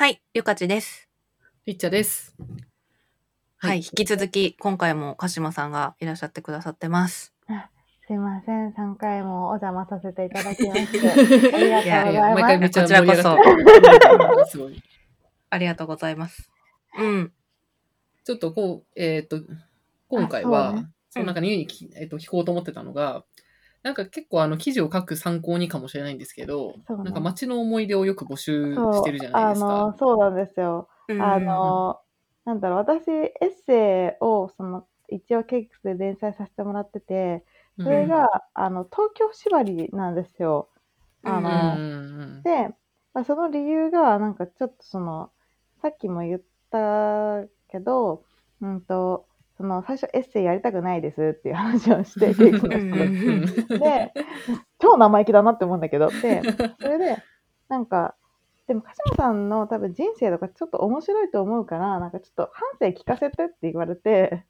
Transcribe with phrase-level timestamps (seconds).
[0.00, 1.10] はい、ゆかちです。
[1.66, 2.34] りっちゃです。
[3.58, 7.34] はい、はい引き続き、今回も鹿島さんがいらっしゃってくださってます。
[8.06, 11.52] すいません、3回もお邪魔させていただきまして。
[11.54, 11.86] ありがとうございます。
[11.86, 13.38] いやいや毎回めっちゃこちらこそ。
[15.50, 16.50] ありがとうございます。
[16.98, 17.32] うん。
[18.24, 19.42] ちょっとこう、えっ、と、
[20.08, 23.26] 今回あは、そのなんかニューにき、えっと聞こうと思ってたのが、
[23.82, 29.98] なんか結構あの記事を書く参考にかもしれないんですけど、ねなんか街の思い出をよく募集してるじゃないですあのか。
[29.98, 30.88] そうなんですよ。
[31.08, 32.00] うんあの、
[32.44, 37.44] なんだろう、私、エッセイを、その、一応ケイクスで連載させてもらってて、
[37.78, 40.68] うんそれが、あの、東京縛りなんですよ。
[41.22, 41.78] あうんの、う
[42.38, 42.68] んで、
[43.14, 45.30] まあ、その理由が、なんかちょっとその、
[45.80, 46.40] さっきも言っ
[46.70, 48.22] たけど、
[48.60, 49.26] うんと、
[49.60, 52.32] その、最初エッセイやりたくないですっていう話をして、
[53.78, 54.12] で、
[54.78, 56.40] 超生意気だなって思うんだけど、で、
[56.80, 57.18] それで、
[57.68, 58.14] なんか、
[58.66, 64.44] でも、鹿島さんの多分人生とかちょっと面白いと思うから、なんかちょっと反省聞かせてって言われて、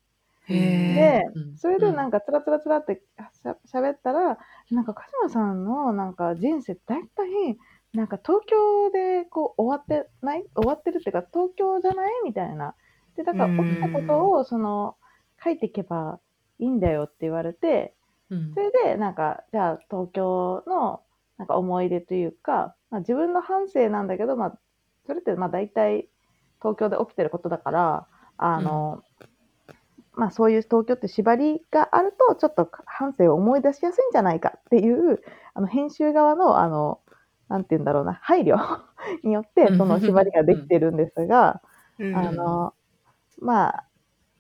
[0.47, 1.57] へでうん。
[1.57, 4.39] それでなんかつらつらつらってしゃ喋ったら、
[4.71, 7.59] なんか鹿島さんのなんか人生大体、
[7.95, 10.45] なんか東京でこう終わってない？
[10.55, 12.11] 終わってるっていうか東京じゃない？
[12.25, 12.75] みたいな。
[13.17, 14.97] で、だから起きたことをその
[15.43, 16.21] 書いていけば
[16.59, 17.95] いいんだよって言われて、
[18.31, 18.55] うん。
[18.55, 21.03] それで、なんか、じゃあ、東京の、
[21.39, 24.59] なんか思い出というか、まあ、自分の反省なんだけど、まあ、
[25.07, 26.09] それって、まあ、大体、
[26.61, 29.03] 東京で起きてることだから、あの、
[30.13, 35.23] まあ、そういう東京って縛りがあると、ちょっと反省を思い出しやすいんじゃないかっていう、
[35.55, 37.01] あの、編集側の、あの、
[37.49, 38.57] なんて言うんだろうな、配慮
[39.25, 41.63] によって、その縛りができてるんですが、
[41.99, 42.15] うん。
[42.15, 42.75] あの、
[43.41, 43.85] まあ、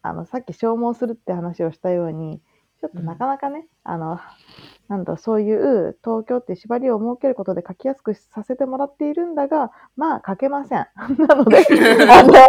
[0.02, 2.40] あの、さっき消耗するって話をしたように、
[2.80, 4.18] ちょっとなかなかね、あの、
[4.88, 10.86] なんだそういう東京って縛りを設けることで書きやすくさせてもらっているんだが、まあ書けません。
[10.96, 11.58] なので、
[12.08, 12.40] あ の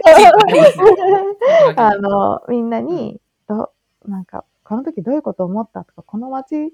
[1.75, 3.71] あの、みんなに、ど、
[4.05, 6.73] なんか、この時どういうこと思ったとか、この街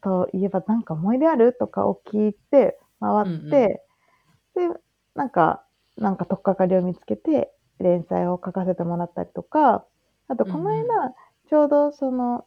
[0.00, 3.82] といえばなんか思い出あるとかを聞いて、回って、
[4.54, 4.68] で、
[5.16, 5.64] なんか、
[5.98, 9.84] なんか、とっかかりを見つけて、連載を書かせてもらったりとか、
[10.30, 11.14] あと、この間、うん
[11.48, 12.46] ちょうどその、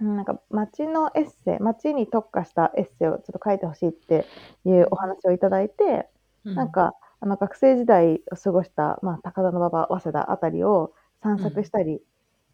[0.00, 4.24] うんなんか、街のエッセイ、街に特化したエッセイをちょっと書いてほしいって
[4.64, 6.08] いうお話をいただいて、
[6.56, 10.92] なん、か、あの、学生時代を過ごした、まあ、高田馬場、早稲田あたりを
[11.22, 12.00] 散策したり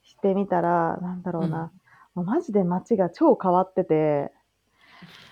[0.02, 1.70] してみたら、なんだろうな、
[2.14, 4.32] もうマジで街が超変わってて、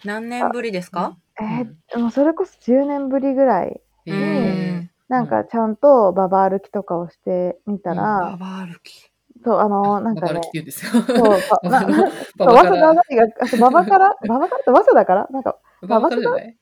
[0.05, 1.17] 何年ぶりですか？
[1.41, 4.63] えーもうそれこそ10年ぶりぐらい、えうー。
[4.65, 4.66] ん。
[5.09, 9.11] なんかちゃんとババ歩きとかをしてみたバら、バ歩き。
[9.45, 10.93] そう、あの、なんかねババ歩きっ、て言うんですよ。
[10.93, 11.91] そう、ばなそう
[12.39, 15.29] バ早稲田バから大学、あそう馬場から、 馬場からって早稲田から？
[15.31, 16.57] なんか、ババからじゃない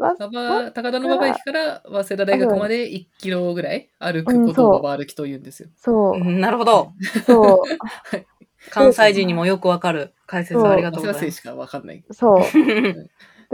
[0.00, 5.68] わババ高田馬場駅から早稲田大学まで1キロぐらい歩くことをババ歩きと言うんですよ。
[5.76, 6.92] そうう、んなるほど。
[7.24, 8.18] そう、
[8.70, 11.42] 関西人にもよくわかる解説ありがとうございます。
[11.42, 12.04] かわかんない。
[12.10, 12.40] そう。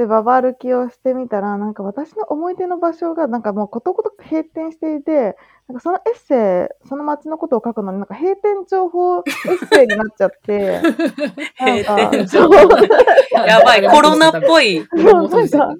[0.00, 5.36] うんで、ババ歩きをしてみたら、なんか私の思い出の場所が、なんかもうことごとく閉店していて、
[5.68, 10.80] なんかそのエッセイ、その街のことを書くのに、なんか閉店情報 エッセイになっちゃって、
[11.60, 12.50] なん閉か、店そう、
[13.46, 14.86] やばい、コロナっぽい。
[14.94, 15.74] なんか、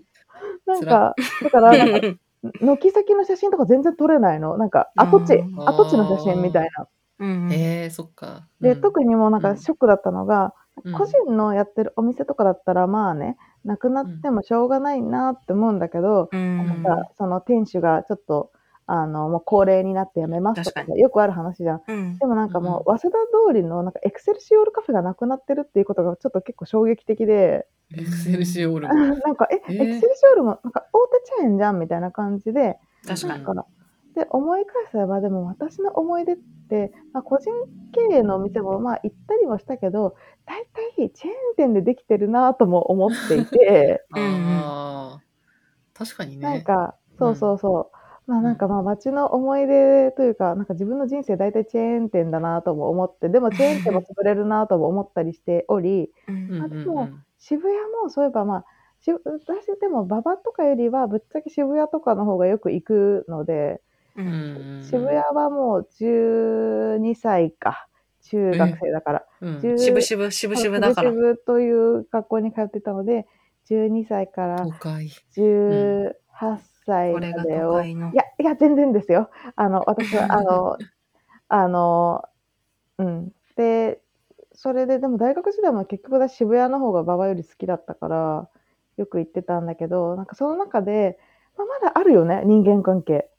[0.66, 2.18] なんか、だから、なんか
[2.60, 4.58] 軒先の写真とか全然撮れないの。
[4.58, 6.86] なんか、跡地うん、跡地の写真みたいな。
[7.20, 8.46] うんえー、そっか。
[8.60, 8.80] で、うん。
[8.80, 9.54] 特にもうなんうん。
[9.54, 10.54] かショックだったのが、
[10.84, 10.92] うん。
[10.94, 16.66] 個人のやってるお店とかだったら、まあね、なくなってもしょうがないなって思うんだけど、うん。
[16.66, 18.50] なんか、その店主がちょっと、
[18.86, 21.82] あの、もう高齢になって辞めますとかよくある話じゃん。
[21.86, 22.18] うん。
[22.18, 28.88] でもなんかもう、早稲田通りのなんかエクセルシオールカフェがなくなってるっていうことがちょっと結構衝撃的で、エクセルシオール。
[28.88, 28.94] も。
[29.24, 29.74] なんか、え、えー。
[29.74, 33.44] エクセルシオールもなんか大手チェーンじゃんみたいな感じで、確かに。
[33.44, 33.66] なんか、
[34.14, 36.36] で、思い返せば、でも私の思い出っ
[36.68, 37.50] て、まあ、個人
[37.92, 40.16] 経営のお店もまあ行ったりもしたけど、
[40.46, 40.64] 大
[40.96, 44.74] 体チェーン店でできてるなとも思っていて、 うんうん。
[44.76, 45.24] ああ、
[45.94, 46.46] 確かにね。
[46.46, 47.90] なんか、そうそうそ
[48.26, 48.30] う。
[48.30, 56.34] まあなんかまあ街の思い出というか、なんか自分の人生大体チェーン店だなとも思って、でもチェーン店も潰れるなとも思ったりしており、うん。
[56.34, 58.64] うんうんあでも渋谷もそういえばまあ、
[59.00, 63.82] し私でも馬場とかよりはぶっちゃけ渋谷とかの方がよく行くので、
[64.20, 67.86] ううんんうん渋谷はもう12歳か。
[68.22, 69.24] 中学生だから。
[69.40, 71.10] うん10渋々、渋々だから。
[71.10, 73.26] 渋々という学校に通ってたので、
[73.66, 75.08] 12歳から都会。
[75.36, 76.12] 18
[76.86, 77.72] 歳までを。
[77.72, 78.16] 都会のい。
[78.16, 79.30] や、いや、全然ですよ。
[79.56, 80.76] あの、私は、 あの、
[81.48, 82.24] あの、
[82.98, 83.32] うん。
[83.56, 84.00] で、
[84.52, 88.48] それで、でも大学時代も結局私渋谷の方が馬場より好きだったから、
[88.96, 91.18] よく行ってたんだけど、なんかその中で、
[91.56, 93.30] まあ、まだあるよね、人間関係。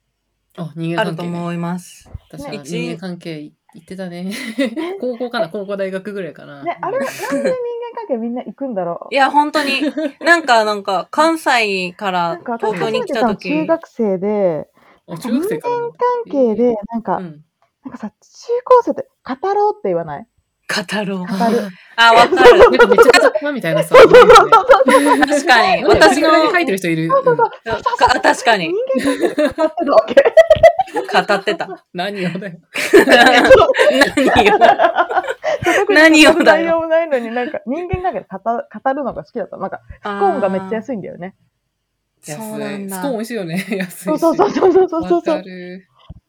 [0.58, 1.32] あ、人間ある関係、ね。
[1.34, 2.10] と思います。
[2.30, 4.32] 私はね人間関係言ってたね。
[5.00, 5.50] 高校かな？
[5.50, 6.64] 高校大学ぐらいかな。
[6.64, 7.52] ね、あれ、なんで人間
[7.96, 9.14] 関係みんな行くんだろう？
[9.14, 9.82] いや、本当に、
[10.20, 14.68] なんか、なんか、関西かなら東京に来た時中学生で、
[15.08, 15.98] あ、中学生からなんだ。
[16.26, 17.46] 関係で、なんか、うん。
[17.84, 18.18] なんかさ、中
[18.66, 20.28] 高生って語ろうって言わない？
[20.72, 21.20] 語ろう。
[21.20, 22.60] 語るあ、わかる。
[22.72, 23.96] なんかめちゃくちゃみたいなさ。
[24.00, 25.84] 確かに。
[25.84, 27.10] 私 私の、が書いてる人いる。
[28.24, 28.72] 確かに。
[28.72, 28.78] 語
[29.66, 30.16] ってるわけ。
[30.94, 31.86] 語ってた。
[31.94, 32.54] 何をだよ。
[33.06, 34.60] 何よ。
[35.64, 39.58] 特に何をだよ内容もないのになんか人間関係で語語るのが好きだった。
[39.58, 41.36] なんかスコーンがめっちゃ安いんだよね。
[42.22, 43.66] そう安なんだいスコーン美味しいよね。
[43.70, 44.04] 安いし。
[44.04, 45.44] そうそうそうそうそう。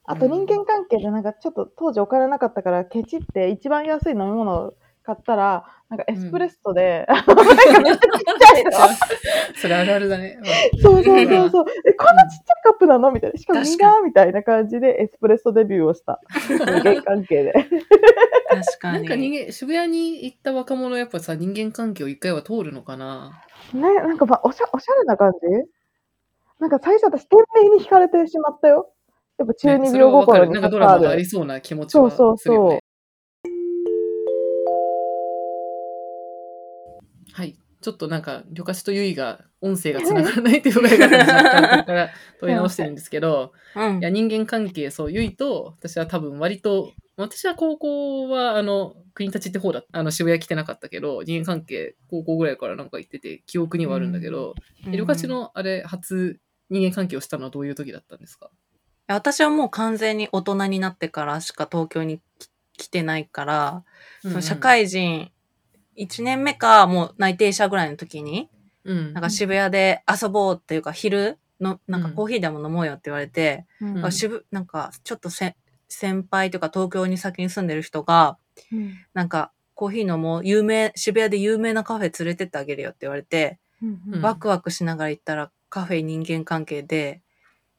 [0.05, 7.99] あと人間関係でなんかちょっと当時お金なかったからケチって一番安い飲み物を買ったらなんかエスプレッソで、 なんかめっちゃちっ
[8.39, 8.71] ちゃいの。
[9.61, 10.39] それあるあるだね。
[10.81, 11.65] そうそうそうそう。
[11.87, 13.11] え、こんなちっちゃいカップなの？
[13.11, 13.39] みたいな。
[13.39, 16.21] しかも確か苦みたいな感じでエスプレッソデビューをした。
[16.49, 17.53] 人間関係で。
[17.53, 19.31] 確かなんかに。
[19.31, 23.43] 人間、渋谷に行った若者やっぱさ、人間関係を一回は通るのかな？
[23.75, 25.39] ね、なんかまあおしゃおしゃれな感じ？
[26.61, 27.39] なんか最初私店
[27.71, 28.89] 名に惹かれてしまったよ。
[29.39, 29.87] やっぱ中二。
[29.99, 31.29] 病心になんかドラマがありる。
[31.29, 32.39] そうな気持ちはするよね。
[32.39, 32.79] そうそうそう
[37.35, 37.57] はい。
[37.81, 54.55] ちょっとなんか、旅客とゆいが音声が繋がらないっていうので、若干ここから問い直してるんですけど、 うんいや、人間関係、そう、ゆいと、私は多分割と、私は高校は、あの、国立って方だあの、渋谷来てなかったけど、人間関係、高校ぐらいからなんか行ってて、記憶にはあるんだけど、
[54.87, 56.39] え旅客の、あれ、初
[56.71, 58.51] 人間関係をしたのはどういう時だったんですか？
[59.09, 62.49] 私はもう完全に大人になってからしか東京にき
[62.85, 63.85] 来てないから、
[64.23, 65.31] その社会人
[65.99, 68.49] 1年目かもう内定者ぐらいの時に、
[68.85, 72.15] うん、なんか渋谷で遊ぼうっていうか昼の、なんかうん。
[72.15, 73.95] コーヒーでも飲もうよって言われて、うん。
[74.51, 75.57] なんかちょっとせ
[75.89, 78.39] 先輩とか東京に先に住んでる人が、
[78.73, 78.95] うん。
[79.15, 84.23] なんかコーヒー飲もう、有名、渋谷で有名なカフェ連れてってあげるよって言われて、うんうん。
[84.23, 87.23] ワクワクしながら行ったらカフェ人間関係で、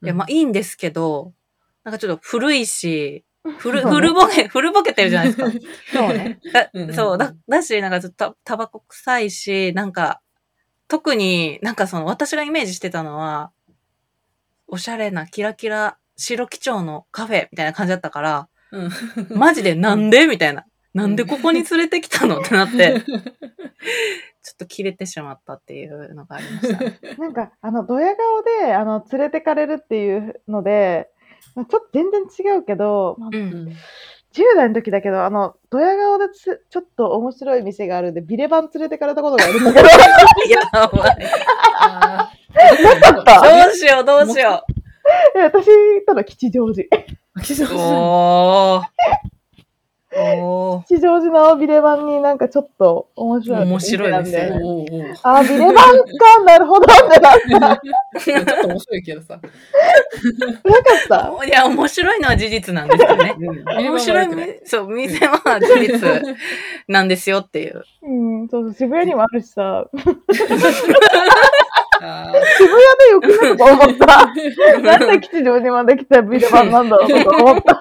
[0.04, 1.32] いや、うんまあいいんですけど、
[1.82, 3.24] なんかちょっと古いし、
[3.58, 5.50] 古、古ぼけ、古ぼけてるじゃないですか。
[5.92, 6.40] そうね。
[6.52, 10.20] だそう、だ、だし、なんかちょっとタタバコ臭いし、なんか、
[10.88, 13.52] 特になんかその私がイメージしてたのは、
[14.66, 18.90] おしゃれなキラキラ白基調のカフェみたいな感じだったから、うん、
[19.36, 20.64] マジでなんでみたいな。
[20.94, 22.38] なんでここに連れてきたの？
[22.40, 26.98] ってなって、 ちょっと切れてしまったっていうのがありましたね。
[27.18, 31.10] なんか、あの、ドヤ顔で、あの、連れてかれるっていうので、
[31.56, 33.36] まあちょっと全然違うけど、まあう。
[33.36, 33.72] うんん
[34.34, 41.16] 10代の時だけど、あの、ドヤ顔でつちょっと面白い店があるんで、ビレバン連れてかれたことがあるんだけど、やばい。
[41.78, 42.30] あ
[43.00, 44.64] かったどうしよう、どうしよ
[45.36, 46.88] え私、ただ吉祥寺。
[46.88, 47.04] う。
[47.36, 48.78] ーおー。
[48.78, 48.84] おー。
[50.86, 55.82] 吉祥寺のビレバンになんかちょっと面白い面白いですねあ、ビレバンか、
[56.44, 56.86] なるほどっ
[57.44, 57.76] てなっ
[58.14, 58.20] た。
[58.20, 59.34] ちょっと面白いけどさ。
[59.34, 59.48] なか
[61.32, 61.46] った？
[61.46, 63.34] いや、面白いのは事実なんですよね。
[63.66, 64.26] 面白い
[64.64, 66.22] そう、店は事実
[66.86, 67.82] なんですよっていう。
[68.02, 69.84] うん、そうそう、渋谷にもあるしさ、
[72.00, 74.26] あ渋谷でよくないと思った。
[74.80, 77.80] なんで吉祥寺まで来たビレバンなんだろうとか思った。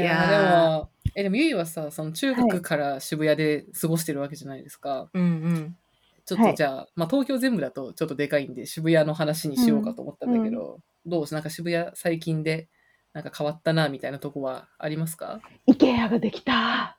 [0.00, 5.08] ーいやでも、え、でもゆいはさ、その中学から渋谷で過ごしてるわけじゃないですか。
[5.12, 5.76] うんうん。
[6.24, 11.24] ちょっとじゃあ、まあ東京全部だとちょっとでかいんで、渋谷の話にしようかと思ったんだけど、どう？
[11.32, 12.68] なんか渋谷最近で、
[13.12, 15.40] なんか変わったな、みたいなとこはありますか？
[15.66, 16.96] イケアができた。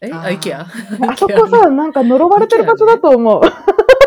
[0.00, 0.10] え？
[0.10, 0.20] あー。
[0.22, 0.62] あ、イケア？
[0.62, 3.42] あそこさ、なんか呪われてる場所だと思う。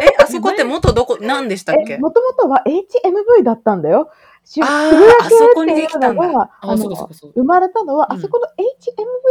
[0.02, 4.10] え、あそこって元どこ、何でしたっえ、けもともとは HMV だったんだよ。
[4.50, 7.10] 渋谷系っていうのが、あ、の。
[7.36, 8.48] 生まれたのは、うんあそこの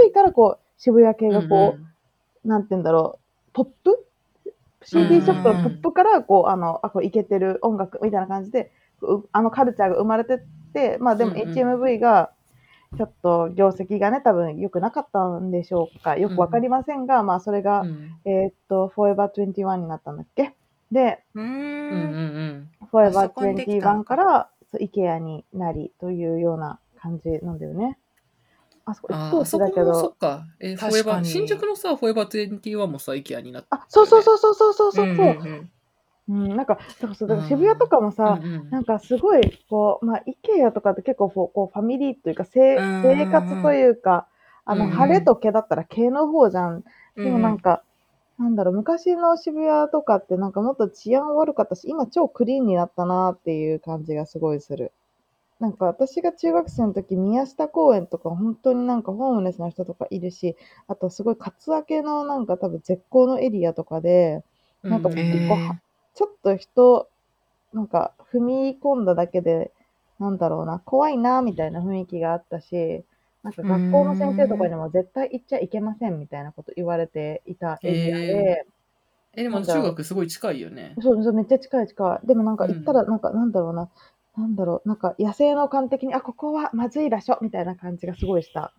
[0.07, 1.89] HMV からこう、渋谷系がこう、うん
[2.45, 4.07] なんて言うんだろう、ポップ
[4.85, 8.71] ?CD ショップのポップから、こう、あの、あ、こう、いけてる音楽みたいな感じで、
[9.03, 10.39] うあのカルチャーが生まれてっ
[10.73, 12.31] て、まあでもうんうん HMV が、
[12.97, 16.17] ちょっと業績がね、多分良くなかったんでしょうか。
[16.17, 20.55] よくわかりませんが、まあそれが、うんえーっと、Forever 21になったんだっけ？
[20.91, 22.71] で、うーうんうんん。
[22.83, 22.87] うん。
[22.91, 27.99] Forever そこにできたの21かから、IKEA になりというような感じなんだよね。
[28.85, 30.17] あそこ一等あそこ地だけもそどっ。
[30.17, 30.47] か。
[30.61, 33.77] えー、フォーエバー、新宿のさ、フォーエバー21もさ、イケアになった。
[33.77, 35.07] あ、そうそうそうそうそうそうそう。
[35.07, 35.71] うんうんうん
[36.29, 44.29] うん、なんか、そうそう、だからうん渋谷とかもさ、うんうんなんかすごい、こう、まあ、IKEA とかって結構こう、ファミリーというか、せうん生活というか、
[44.67, 46.85] あの、うん晴れと毛だったら毛の方じゃん。
[47.17, 47.83] うでもなんか、
[48.39, 54.93] なんだろう、昔の渋谷とかってなんかもっと治安悪かったし、今超クリーンになったなっていう感じがすごいする。
[55.61, 60.57] なんか私が中学生の時、宮下公園とか本当になんかホームレスの人とかいるし、
[60.89, 64.45] あとすごいカツアゲのなんか多分絶好のエリアとかで、
[64.89, 65.77] なんか結構は、
[66.15, 67.09] ちょっと人、
[67.73, 69.73] なんか踏み込んだだけで、
[70.21, 73.05] なんだろうな、怖いなみたいな雰囲気があったし、
[73.43, 78.65] なんか学校の先生とかにも絶対行っちゃいけませんみたいなこと言われていたエリアで、
[79.35, 80.95] え、でも中学すごい近いよね。
[81.01, 82.27] そうそう、めっちゃ近い近い。
[82.27, 83.89] でもなんか行ったら、なんかなんだろうな、
[84.37, 88.73] なんだろう、なんか野生の感的に、あ、ここはまずい場所みたいな感じがすごいした。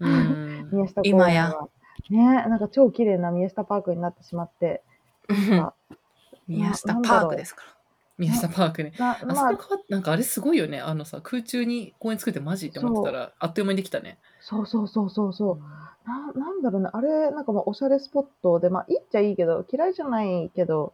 [0.00, 0.68] うん。
[0.72, 1.68] 宮下公園今やは。
[2.10, 2.18] ね
[2.48, 4.82] なんか超綺麗な宮下パークになってしまって。
[5.28, 5.70] うん
[6.48, 7.77] 宮下パークですから。
[8.18, 8.92] 宮下パークね。
[8.98, 9.58] なあそこまあ、変わっ
[9.88, 10.80] なんかあれすごいよね。
[10.80, 14.18] あのさ、空中に公園作ってマジって思ってたら、あっという間にできたね。
[14.40, 16.08] そうそうそうそうそう。
[16.08, 20.92] ななんだろうね、あれ、なんかまあおしゃれスポットで、まあいいっちゃいいけど、嫌いじゃないけど、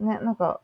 [0.00, 0.60] ね、なんか、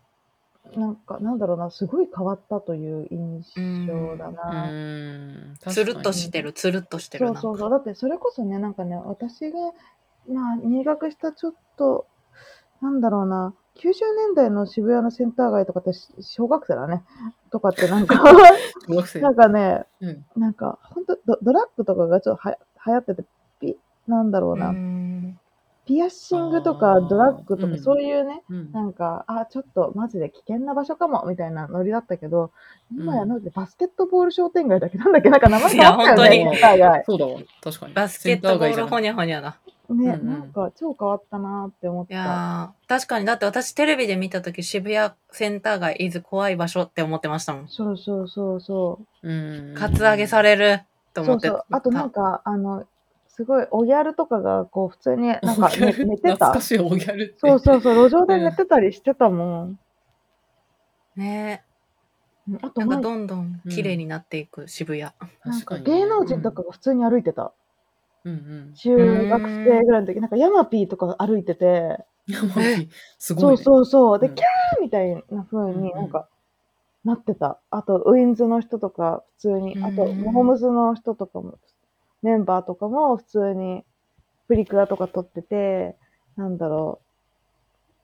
[0.76, 3.42] なんか、なんだろうな、すごい変わったという印
[3.87, 4.71] 象だうな。
[4.71, 5.57] ん。
[5.59, 6.49] つるっとしてる。
[6.49, 7.40] る、つるっとしてるな。
[7.40, 7.71] そうそうそう。
[7.71, 9.59] だってそれこそね、なんかね、私が、
[10.28, 12.07] まあ、入学したちょっと、
[12.82, 17.04] なんだろうな、90年代の渋谷のセンター街とかってし小学生だね。
[17.50, 18.22] とかってなんか、
[18.88, 19.20] 小学生。
[19.20, 20.24] なんかね、うん。
[20.36, 23.24] なんか、本当ドドラッグとかがちょっとは流行ってて、
[23.60, 25.38] ピなんだろうな、うん
[25.84, 32.52] ピアッシングとあかードラッグとか、うんそういうね、うんなんか、あ、ちょっとマジで危険な場所かも、みたいなノリだったけど、
[32.92, 35.30] 今やでバスケットボール商店街だっけなんだっけ？
[35.30, 37.04] なんか名前変わったよいや本当にね、センター街。
[37.04, 37.40] そうだわ。
[37.62, 37.94] 確かに。
[37.94, 39.56] バスケットボールほにゃほにゃだ。
[39.94, 42.14] ね、うんうんなんか超変わったなって思っいた。
[42.14, 47.68] やー確かに、だって私テレビで見たとき渋谷センター街、伊豆怖い場所って思ってましたもん。
[47.68, 49.28] そうそうそうそう。
[49.28, 49.75] うん。
[49.75, 50.80] カツアゲされる
[51.14, 51.54] と思ってた。
[51.54, 51.76] そうそう。
[51.76, 52.87] あとなんか、あの、
[53.28, 56.61] すごい、おギャルとかが、こう、普通に、なんか、ね、寝てた懐か。
[56.61, 57.34] しいおギャルって。
[57.38, 59.78] そうそうそう、路上で寝てたりしてたもん。
[61.16, 61.64] ね
[62.49, 65.02] うんあとなんか、かどんどん綺麗になっていく渋谷。
[65.02, 65.12] なん
[65.61, 65.84] 確かに。
[65.84, 67.52] か芸能人とかが普通に歩いてた。
[68.25, 68.37] うんう
[68.71, 68.75] ん。
[68.75, 72.88] 中学生ぐらいの時、なんかヤマピーとか歩いてて、いや、マジ
[73.19, 73.64] すごい、そうね。
[73.64, 74.19] そうそう。
[74.19, 76.29] で、うんキャーみたいな風になんか、
[77.05, 77.61] なってた。
[77.71, 79.79] あと、ウィンズの人とか、普通に。
[79.83, 81.59] あと、うんモームズの人とかも、
[82.23, 83.85] メンバーとかも普通に、
[84.49, 85.97] プリクラとか撮ってて、
[86.37, 87.02] なんだろ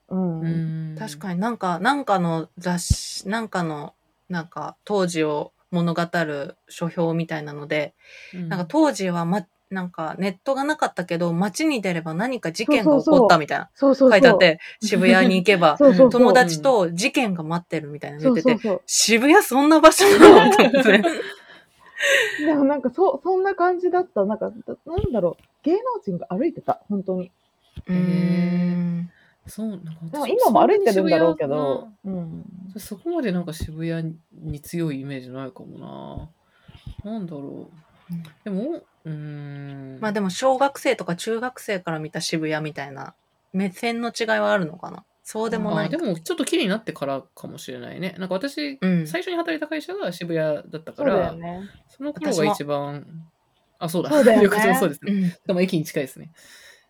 [0.08, 0.16] う。
[0.16, 0.40] うん。
[0.40, 0.96] うん。
[0.98, 3.94] 確かになんか、なんかの雑誌、なんかの、
[4.28, 7.94] なんか当時を物語る書評みたいなので、
[8.32, 14.18] になんか当時はま、なんかネットがなかったけど、街に出れば何か事件が起こったみたいなそうそうそう。
[14.18, 18.82] 書いてあって、渋谷に行けば そうそうそう友達と事件が待ってるみたいなの言ってて、そうそうそう。
[18.86, 20.56] 渋谷そんな場所なの？
[20.56, 21.02] と思って。
[22.44, 24.24] でもなんかそ、そんな感じだった。
[24.24, 25.42] なんか、だなんだろう。
[25.64, 26.80] 芸能人が歩いてた。
[26.88, 27.30] 本当に。
[27.86, 29.10] うーん。
[29.46, 31.88] そう、なんかでも今も歩いてるんだろうけど。
[32.04, 32.44] うん。
[32.74, 36.30] そそこまでなんか渋谷に強いイメージないかも
[37.04, 37.10] な。
[37.12, 38.44] なんだろう。
[38.44, 39.98] でも、うーん。
[40.00, 43.14] まあでも小学生とか中学生から見た渋谷みたいな
[43.52, 45.04] 目線の違いはあるのかな？
[45.22, 48.14] そうでもないあでもちょっと綺麗になってからかもしれないね。
[48.18, 51.68] なんか私、うん最初に働いた会社が渋谷だったから、ね。
[51.88, 53.04] その頃が一番、
[53.78, 54.10] あ、そうだ。
[54.10, 54.34] そうだ
[54.78, 55.12] そうですね。
[55.12, 56.30] うんでも駅に近いですね。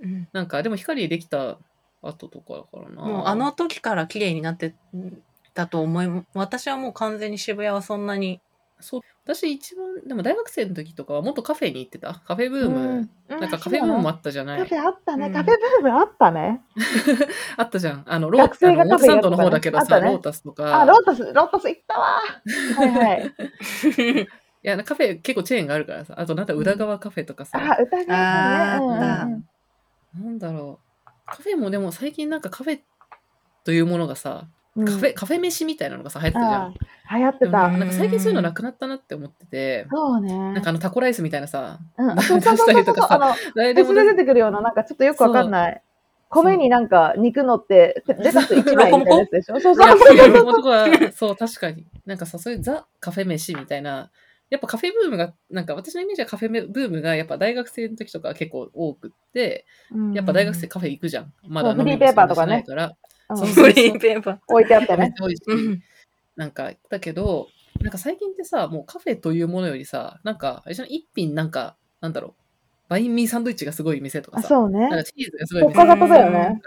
[0.01, 1.59] うんなんか、でも光できた
[2.01, 3.03] 後とかだからな。
[3.03, 4.75] もうあの時から綺麗になって
[5.55, 8.41] たと思い、私はもう完全に渋谷はそんなに、
[8.79, 9.01] そう。
[9.29, 12.15] 私一番、でも大学生の時とかはもっとカフェに行ってた。
[12.27, 12.79] カフェブーム。
[12.79, 15.27] うんなんかカフェブームもあったじゃないカフェあったね。
[15.27, 16.63] うんカフェブームあったね。
[17.59, 18.05] あったじゃん。
[18.07, 20.81] あの、ロ学生があのカフェやってたね表参道の方だけどさ、ねロータスとか。
[20.81, 22.07] あ、ロータス、ロータス行ったわ。
[22.77, 23.33] はいはい。
[24.23, 24.27] い
[24.63, 26.15] や、カフェ結構チェーンがあるからさ。
[26.17, 27.59] あと、なんだ、宇田川カフェとかさ。
[27.59, 28.07] あ、歌がね。
[28.09, 29.49] あーうんうんあうん
[30.25, 31.11] なんだろう。
[31.27, 32.81] カフェもでも最近なんかカフェ
[33.65, 36.75] というものがさ、うんカフェ、カフェ飯みたいなのがさ、流行ってたじゃん。
[37.19, 37.65] 流行ってた。
[37.65, 40.33] うんなんか最近そういうのなくなったなって思ってて、そうね。
[40.53, 42.23] なんかあのタコライスみたいなさ、うん、出。
[42.23, 45.83] したりとかさあの、誰で出てくるような、なんかちょっとよくわかんない。
[46.31, 49.59] 米になんか肉乗って、レタス1枚みたいなやつでしょ？
[49.61, 51.87] そうそうそうそう確かに。
[52.05, 54.11] なんかさ、そういうザ・カフェ飯みたいな、
[54.51, 61.33] やっぱカフェブームが、なんか私のイメージはカフェブームがやっぱ大学生の時とか結構多くって、うんやっぱ大学生カフェ行くじゃん。
[61.47, 62.65] まだ飲みペーパーとかね
[63.37, 63.67] しないから。
[63.67, 63.73] うんそうそう。
[63.73, 64.39] フリーペーパー。
[64.49, 65.15] 置いてあってね。
[66.37, 67.49] なんか、だけど、
[67.81, 70.95] なんか最近ってさ、もうカフェというものよりさ、なんか、あれじゃない？
[70.97, 72.43] 一品なんか、なんだろう、
[72.89, 74.81] バインミーサンドイッチがすごい店とかあ、さ、そうね。
[74.89, 74.99] なん。
[74.99, 75.75] かチーズがすごい店。
[75.75, 76.61] 特化型だよね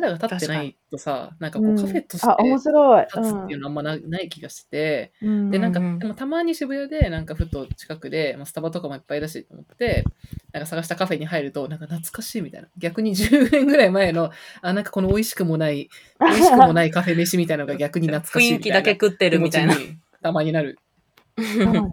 [0.00, 0.18] なん。
[0.18, 3.06] か手が立ってないとさ、なんかこううんカフェとしてあ、面白い。
[3.14, 10.04] 立つっていうのあんまな,、ない気がして、うんで、なんか、うんでもたまに渋谷で、なんかふと近くで、まあ、スタバとかもいっぱいだしと思って、
[10.52, 12.68] なんか探したカフェに入ると、なんか懐かしいみたいな。
[12.78, 14.30] 逆に10年ぐらい前の、
[14.62, 15.88] あ、なんかこの美味しくもない、
[16.20, 19.74] 美味しくもないカフェ飯みたいなのが逆に懐かしい 雰囲気だけ食ってるみたいな
[20.22, 20.78] たまになる。
[21.36, 21.92] そうね。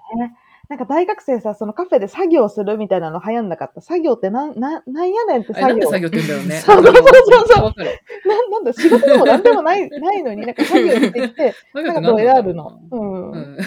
[0.72, 3.82] なんか大学生さ、そのカフェで作業するみたいなの流行んなかった。
[3.82, 6.00] 作業ってなん、な、なんやねんってあれなん作業。
[6.00, 6.60] で作業って言うんだろうね。
[6.64, 7.02] そうそうそ
[7.44, 7.74] うそう。
[8.26, 12.80] ななんだ、仕事でもなんでもない、ないのに、なんか作業って言って、なんかどう選ぶの。
[12.90, 13.56] ううん。
[13.56, 13.58] ん。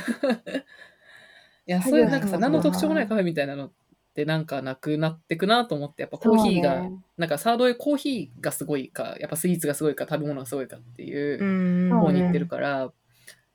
[1.67, 3.73] いや、作業そういうなんかさ、何の特徴もないカフェみたいなのっ
[4.15, 12.91] てなんかなくなってくなと思って、やっぱコーヒーが、ねなんかサードへコーヒーがすごいか、やっぱスイーツがすごいか、食べ物がすごいかっていう方に行ってるから、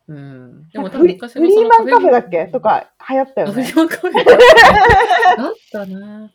[0.09, 0.67] うん。
[0.69, 2.47] でもなんかフリフリーマンカフェだっけ？
[2.47, 3.75] とか流行ったよねあフリー。
[3.75, 4.21] マンカフェだ
[5.45, 6.31] あったな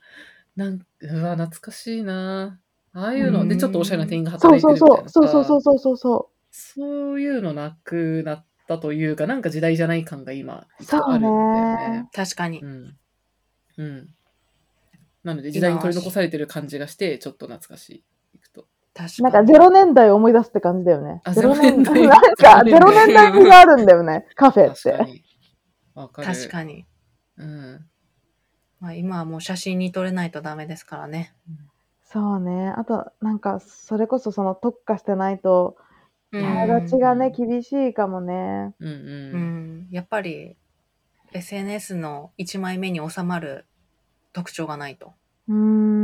[0.55, 2.61] なんうわ、懐かしいな
[2.93, 5.13] ああいうので、ちょっとおしゃれな店員がそう働いてそうるみたいなさ。
[5.13, 5.29] そう。
[5.29, 12.09] そうそうそうそうそそういうのなくなったというか、なんか時代じゃない感が今、そうねあるんだよね。
[12.15, 12.67] 確かにう。
[12.69, 12.97] ん。
[13.79, 14.09] うん。
[15.25, 18.05] なので、時代に取り残されてる感じがして、ちょっと懐かしい。
[18.95, 19.23] 行くと。
[19.23, 19.23] う。
[19.23, 19.47] なん確かに。
[19.47, 21.21] かゼロ年代を思い出すって感じだよね。
[21.25, 24.93] あゼロ年代なんかゼロ年代味 があるんだよね、カフェって。
[24.93, 25.25] 確かに。
[26.25, 26.87] 確かに。
[27.37, 27.87] うん。
[28.81, 31.35] まあ、今はもう写真に撮れないとダメですからね。
[32.05, 32.69] そうね。
[32.69, 35.77] あと、なんか、それこそその特化してないと、
[36.33, 36.69] う友ん。
[36.69, 38.75] 達がね、厳しいかもね。
[38.79, 38.93] うんう。
[39.33, 39.89] うんん。
[39.91, 40.57] やっぱり、
[41.33, 43.67] SNS の1枚目に収まる
[44.33, 45.15] 特徴がないと。
[45.49, 46.04] うーん。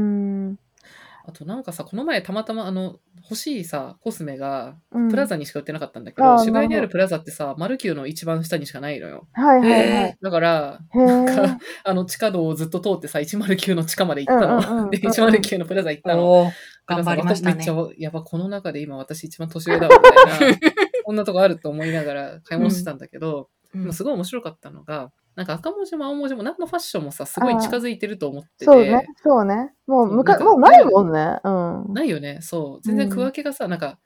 [1.30, 9.28] あとなんかさ、この前たまたまあの、欲しいさ、コスメが、うんプラザにしか売ってなかったんだけあど、ー渋谷にあなるるプラザってさ、マルキューの一番下にしかないのよ。
[9.32, 10.18] はいはいはい。
[10.20, 11.36] だから、へなんえ。
[11.36, 14.86] か、あの、地下道をずっと通ってさ、109の地下まで行ったうんうんうの。
[14.86, 16.30] ん で、109のプラザ行ったの。
[16.30, 16.50] おー
[16.86, 17.70] 頑張りましたねめっち。
[17.70, 20.56] ゃ、やば、この中で今私一番年上だわ、みたいな。
[21.04, 28.64] こんなとこあると思いながら買い物してたんだけど、うんすごい面白かったのが、なんか赤文字も青文字も何のファッションもさ、すごい近づいてると思ってて。
[28.64, 29.72] そうね、、そうね。
[29.86, 31.38] もう、むか、もうないもんね。
[31.44, 31.50] う
[31.90, 31.94] ん。
[31.94, 32.82] ないよね、そう。
[32.82, 33.98] 全然区分けがさ、なんか、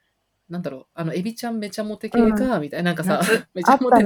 [0.48, 4.04] なんだろう、あの、エビちゃんめちゃモテ系か、みたいな、なんかさ夏、 めちゃモテ、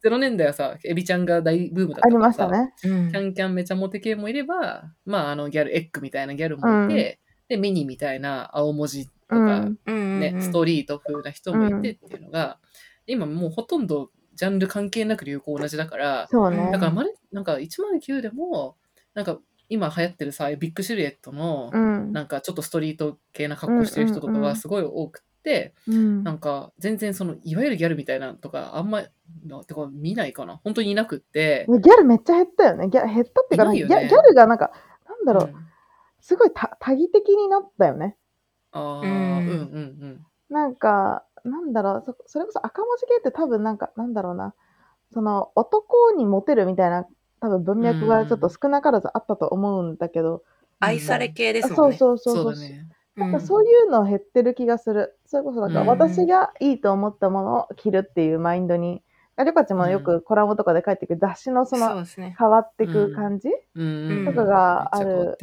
[0.00, 2.48] ゼロ年代はさ、エビちゃんが大ブームだったありからさ。
[2.48, 2.96] ましたね。
[2.96, 3.10] うん。
[3.10, 12.58] キャンキャンめちゃモテ系もいれば、まあ、あの、ギャル、エッグみたいなギャルもいて、で、ミニみたいな青文字とか、ね、ストリリート風な人もいてっていうのが、
[13.06, 16.78] 今もうほとんどジャンル関係なく流行同じだから、そうねだ。
[16.78, 18.78] からまる、なんか109でも、
[19.12, 22.12] なんか今流行ってるさ、ビッグシルエットのう、ん。
[22.12, 29.02] なんかちょっとストリート系な格好してる人とかがすごい多くて、うんなんか全然その、いわゆるギャルみたいなのとか、あんま、
[29.44, 30.56] なてか見ないかな。
[30.64, 31.66] 本当にいなくって。
[31.68, 32.88] ギャルめっちゃ減ったよね。
[32.88, 34.70] ギャ減ったっていうか、ギャいないよねギャルがなんか、
[35.06, 35.66] なんだろう、うん
[36.22, 38.16] すごい多多義的になったよね。
[38.72, 44.54] ああ、ううんんうんうんなんか、なんだろう、そそれこそ赤文字系って多分なんか、なんだろうな、
[45.12, 47.06] その男にモテるみたいな、
[47.40, 50.42] 多分文脈がちょっと少なからずあったと思うんだけど、
[50.78, 51.96] 愛され系ですもそうんね。
[51.98, 52.66] そうそうそうそう。
[53.16, 55.18] なんかそういうの減ってる気がする。
[55.26, 59.02] それこそなんかうん私がいいと思ったものを着るっていうマインドに、
[59.36, 62.04] ありょかちもよくコラボとかで書いてくる雑誌のその。
[62.16, 63.50] 変わってく感じ。
[64.24, 65.36] とかがある。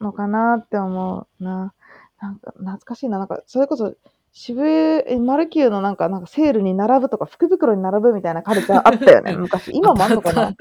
[0.00, 1.74] のかなって思うな。
[2.20, 3.18] なんか懐かしいな。
[3.18, 3.94] なんかそれこそ
[4.40, 4.70] 渋谷、
[5.16, 9.72] えマルキューのなんか、なんかセールに並ぶとか福袋に並ぶみたいなカルチャーあったよね、 昔。
[9.74, 10.54] 今もあんのかな？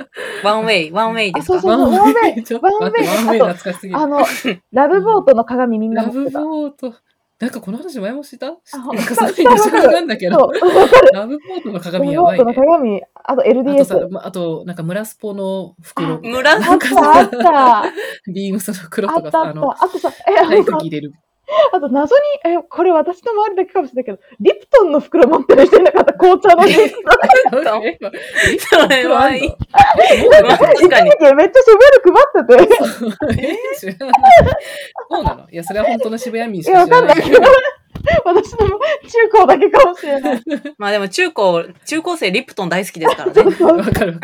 [0.44, 1.58] ワンウェイ、ワンウェイですか？
[1.58, 4.00] あそうそうワンウェイワンウェイワンウェイ懐かしすぎる。
[4.00, 4.20] あの、
[4.74, 6.40] ラブボートの鏡みんなラブ持ってた。
[6.44, 6.94] ボート。
[7.40, 8.48] なんかこの話前もした？
[8.48, 10.40] なんかすごい印象なんだけど。
[10.40, 11.14] そう。
[11.14, 12.62] ラブボートのラブ鏡やボートのばいね。
[12.66, 16.20] 鏡、あとあとさ LDS。、まあと、なんか村スポの袋。
[16.24, 17.84] 村 あったあった。
[18.34, 19.86] ビームスの袋あとかさ、あの、ったあった。
[19.86, 20.12] あとさ、
[20.52, 21.14] え、着入れる。
[21.72, 26.80] あと謎に、え、これ私の周りだけかもしれないけど、リプトンの袋持ってる人いなかった、紅茶のリプ
[27.64, 27.84] トン。
[28.60, 29.50] それはいい。
[29.50, 31.10] 確かに。
[31.36, 33.44] めっちゃシベル配ってて。
[33.44, 33.98] え。
[35.10, 35.50] そうなの？
[35.50, 37.42] いや、それは本当の渋谷民しいや、か知らないいわかんなけど。
[38.26, 38.78] 私の中
[39.32, 40.44] 高だけかもしれない。
[40.78, 43.42] まあでも中高、中高生リプトン大好きですからね。
[43.66, 44.20] わかる。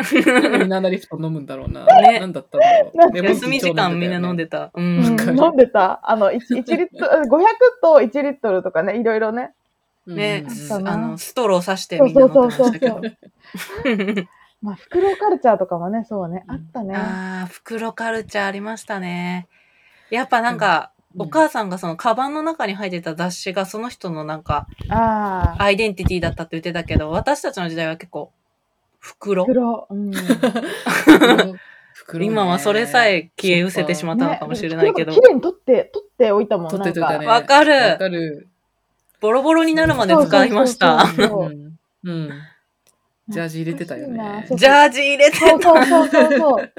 [0.58, 1.84] みんなリフト飲むんだろうな。
[1.84, 3.24] ねなんだったんだろう。
[3.24, 4.70] 休み時間みんな飲んでた。
[4.74, 5.04] うん。
[5.36, 6.00] 飲んでた。
[6.02, 7.44] あの、1, リットル、500
[7.82, 9.52] と1リットルとかね、いろいろね。
[10.06, 13.00] ねあの、ストローさしてみんな飲んでましたけど。
[14.62, 16.96] まあ、袋カルチャーとかもね、そうね、あったね。
[16.96, 19.46] ああ、袋カルチャーありましたね。
[20.08, 28.32] やっぱなんか、うんお母さんがそのカバンの中に入ってた雑誌がその人のなんかああ、アイデンティティだったって言ってたけど、私たちの時代は結構
[29.04, 29.44] 袋。
[29.44, 29.86] 袋。
[29.90, 30.10] うん。
[31.94, 35.12] 袋ね今はそれさえ消え失せてしまったのかもしれないけど。
[35.12, 37.26] 綺麗に取って、取っておいたもん取ってといたね。
[37.26, 38.48] わかるわかる。
[39.20, 41.06] ボロボロになるまで使いました。
[41.06, 41.78] そうん。
[42.02, 42.30] うん。
[43.28, 44.46] ジャージ入れてたよね。
[44.50, 46.72] ジャージ入れてそうそうそうそうそう。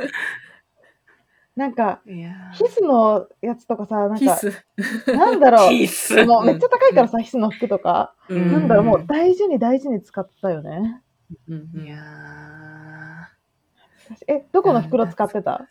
[1.56, 4.52] なんか、いやヒスのやつとかさ、なんか、キス。
[5.08, 6.26] なんだろう。
[6.26, 8.14] もうめっちゃ高いからさ、ヒスの服とか。
[8.28, 11.02] うんなんだろう、もう大事に大事に使ったよね。
[11.48, 11.98] うんうんいや
[14.28, 15.68] え、どこの袋使ってた？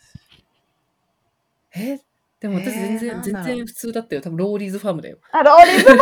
[1.77, 2.01] え
[2.41, 4.21] でも私全然、えーなんだろう全然普通だったよ。
[4.23, 5.19] 多分ローリーズファームだよ。
[5.33, 5.97] あ、ローリーズファー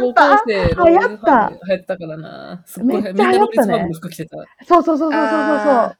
[0.00, 0.06] ム？
[0.06, 2.62] 流行っ高校た生、ローリーズファーム流行ったからな。
[2.66, 4.36] すっごい、めっみんなちゃ流行ったねローリーズファームの服着てた。
[4.66, 5.98] そうそうそうそうそうそうあ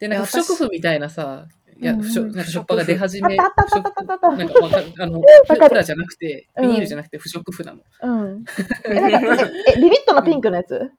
[0.00, 1.46] で、なんか不織布みたいなさ、
[1.80, 5.22] いや、うんうん不織なんかショッパーが出始め、あったあったあったあったあった不織布なんかわかるあの、
[5.68, 7.80] プラじゃなくて、ビニールじゃなくて不織布なの。
[8.02, 8.44] うん。
[8.86, 10.90] え、なんか、え、えビビットのピンクのやつ？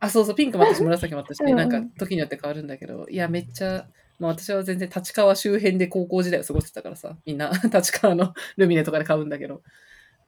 [0.00, 3.86] あ、そうそう、ピンクもあったし、紫もあったし、うんなんか時によって変わるんだけど、いや、めっちゃ、
[4.18, 9.62] まあ私は全然立川周辺で高校時代を過ごしてたからさ、みんな 立川のルミネとかで買うんだけど。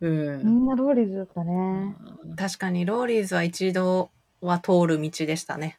[0.01, 0.65] うみん。
[0.65, 1.95] んなローリーズだったね。
[2.37, 5.79] 確かにローリーズは一度は通る道でしたね。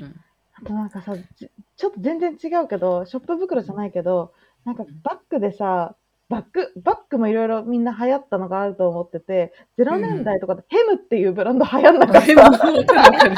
[0.00, 0.20] うん
[0.56, 4.32] あとなんかさ、ちちょっと全然違うけど、ショップ袋じゃないけど、
[4.64, 5.96] なんかバッグでさ、
[6.30, 12.20] バッグ、バッグもいろいろみんな流行ったのがあると思ってて、0年代とかでヘムっていうブランド流行んなかった。
[12.22, 13.00] ヘムわかるわかる。
[13.00, 13.34] わかる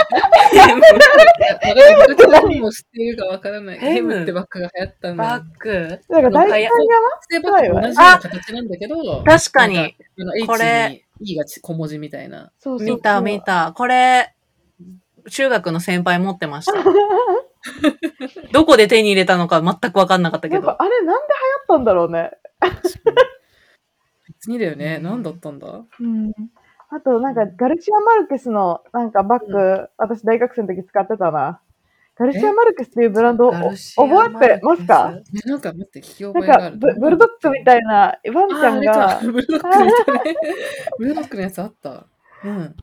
[1.99, 2.17] わかる。
[2.31, 2.61] 何？
[2.61, 3.79] も知っているかわからない。
[3.79, 5.31] ヘムヘムってバッグが流行ったんだよ。
[5.31, 6.71] バッグなんか大体山
[7.21, 9.97] ステバッグと同じような形なんだけど、確かに
[10.47, 12.53] これ E が小文字みたいな。
[12.61, 13.43] そうそう見た見。
[13.43, 13.73] た。
[13.75, 14.33] これ、
[15.31, 16.73] 中学の先輩持ってました。
[18.53, 20.83] どこで手に入れたのか全く分かんなかったけど。
[20.83, 21.35] あれなんで
[21.69, 22.31] 流行ったんだろうね。
[24.29, 24.99] 別にだよね。
[25.01, 25.85] 何だったんだ？
[26.01, 26.33] うん。
[26.89, 31.61] あとなんかガルシア・マルケスのなんかバッグ、私大学生の時使ってたな。
[32.19, 35.13] ガルシア・マルケスっていうブランド覚えてますか？
[35.45, 36.77] なんか待って、聞きなんか覚えがある。
[36.79, 40.41] ブブルドッグみたいなワンちゃんがブルドッグみたいな。
[40.99, 42.07] ブルドッグのやつあった。
[42.45, 42.77] うん。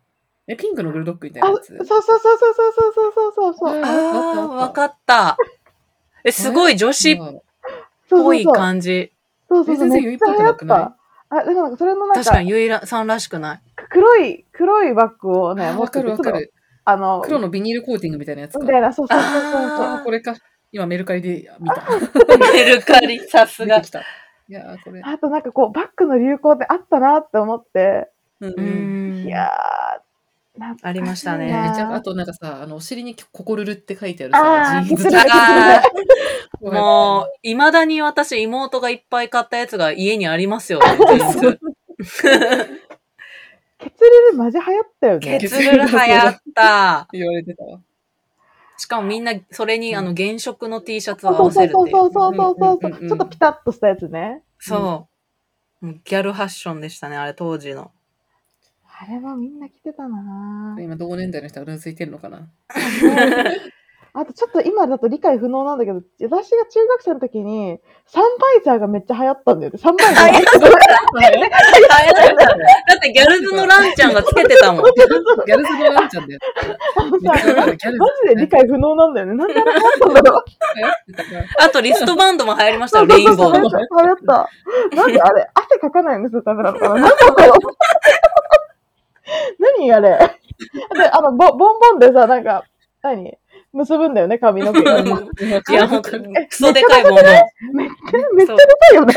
[0.48, 1.68] え、ピンクのブルドッグみたいなあやつ？
[1.68, 5.38] そうそうそうそうそうそうそうそうそうああわかった。
[6.24, 7.32] え、すごい女子っあぽい
[8.10, 9.12] そうそうそう感じ。
[9.50, 10.98] そうそうそう全然めっちゃ流行っゆいっぽくなくないた。
[11.30, 13.62] あ、でもなんかそれのなんか確かにゆいらさんらしくない？
[13.90, 16.54] 黒い、黒いバッグをね、持っててちょっとかるわかる。
[16.86, 18.68] あの、黒のビニールコーティングみたいなやつかみ。
[18.68, 19.42] たいな、そうそうそう
[19.78, 20.36] そうこれか。
[20.74, 21.84] 今メルカリで見た。
[22.54, 23.78] メルカリ、さすが。
[23.78, 23.82] い
[24.52, 25.02] やーこれ。
[25.04, 28.10] あとなんかこう、バッグの流行ってあったなって思って、
[28.42, 29.24] うん。
[29.26, 30.02] いやー、
[30.84, 35.10] ありましたねめっちゃあとなんかさ、あのお尻にココルルって書いてあるさ、ジーンズ
[36.70, 40.86] もう、いまだに私、妹がいっぱい買ったやつが家にありますよ、ね。
[43.84, 45.50] ケツルルマジ流行ったよねケ。
[45.50, 47.08] ツルル流行った。
[47.12, 47.82] 言われてたわ。
[48.78, 51.96] しかもみんな、それにあの原色の T シャツそうを合わそうそうせるっていう。
[51.96, 54.44] そうそうそうそううんうちょっとピタッとしたやつね。
[54.60, 55.08] そ
[55.82, 57.92] うギャルファッションでしたね、あれ当時の。
[59.02, 62.48] あれはみんな着てたな今同年代の人はうなずいてるのかな？
[64.16, 69.80] あとちょっと今だと理解不能なんだけど、私が中学生の時に、サンバイザーがめっちゃ流行ったんだよね。
[69.80, 70.30] サンバイザー。
[70.30, 70.38] だ
[72.96, 74.84] ってギャルズのランちゃんがつけてたもん。
[74.84, 75.16] ギャル
[75.66, 76.40] ズのランちゃんだよ。
[76.96, 79.34] マジで理解不能なんだよね。
[79.34, 80.44] なんであれ流行ったんだろう。
[81.58, 83.62] あとリストバンドも流行りましたよ、そうレインボーの。
[83.64, 83.82] 流行
[84.14, 84.48] った。
[84.96, 87.58] なんであれ、汗かかないようにするためなのかななんだろう。
[89.60, 90.18] 何あれ？
[90.96, 92.64] で、あの、ボボンボンでさ、なんか、
[93.02, 93.38] 何？
[93.74, 95.00] 結ぶんだよね、髪の毛が。
[95.02, 96.20] いや、ほんと、ク
[96.52, 97.24] ソでかいボンボン。
[97.24, 97.46] ちゃ、
[98.36, 99.14] めっちゃでかいよね。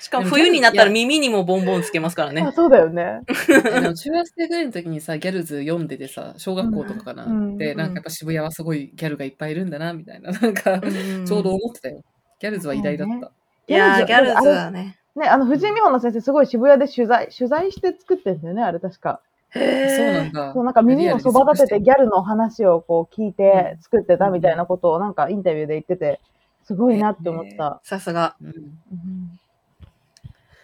[0.00, 2.50] しかも冬になったら耳にもボンボンつけますからあね。
[2.54, 3.20] そうだよね。
[3.26, 7.24] 中学生ぐらいの時にさ、ギャルズ読んでてさ、小学校とかかな。
[7.24, 10.30] うんで、なんかやっぱ渋谷はすごいギャルがいっぱいいるんだな、みたいな。
[10.30, 12.00] なんか、ちょうど思ってたよ。
[12.40, 13.32] ギャルズは偉大だった。
[13.66, 14.96] いやー、ギャルズはね。
[15.16, 19.20] ね、あの、藤井美穂の先生、すごい渋谷で取材、取材して作ってんだよね、あれ確か。
[19.50, 20.52] へそうなんだ。
[20.54, 26.20] そう、なんか耳をそば立ててギャルの話をこう聞いて作ってたみたいなことをなんかインタビューで言ってて、
[26.64, 27.80] すごいなって思った。
[27.82, 28.36] さすが。
[28.42, 28.50] うん。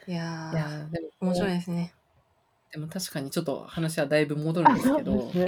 [0.06, 1.94] いややー、ーでも面白いですね。
[2.72, 5.46] でも確かにちょっと話はだいぶ戻るんあ、ですけど、ね。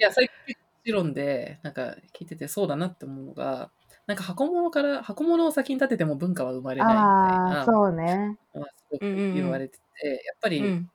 [0.00, 3.70] いや、最近理論で、なんか聞いててそうだなって思うのが、
[4.08, 8.38] なんか箱物から、箱物を先に立てても文化は生まれないみたいああ、なそうね。
[8.54, 10.90] のはすごく言われてて、やっぱり、うん。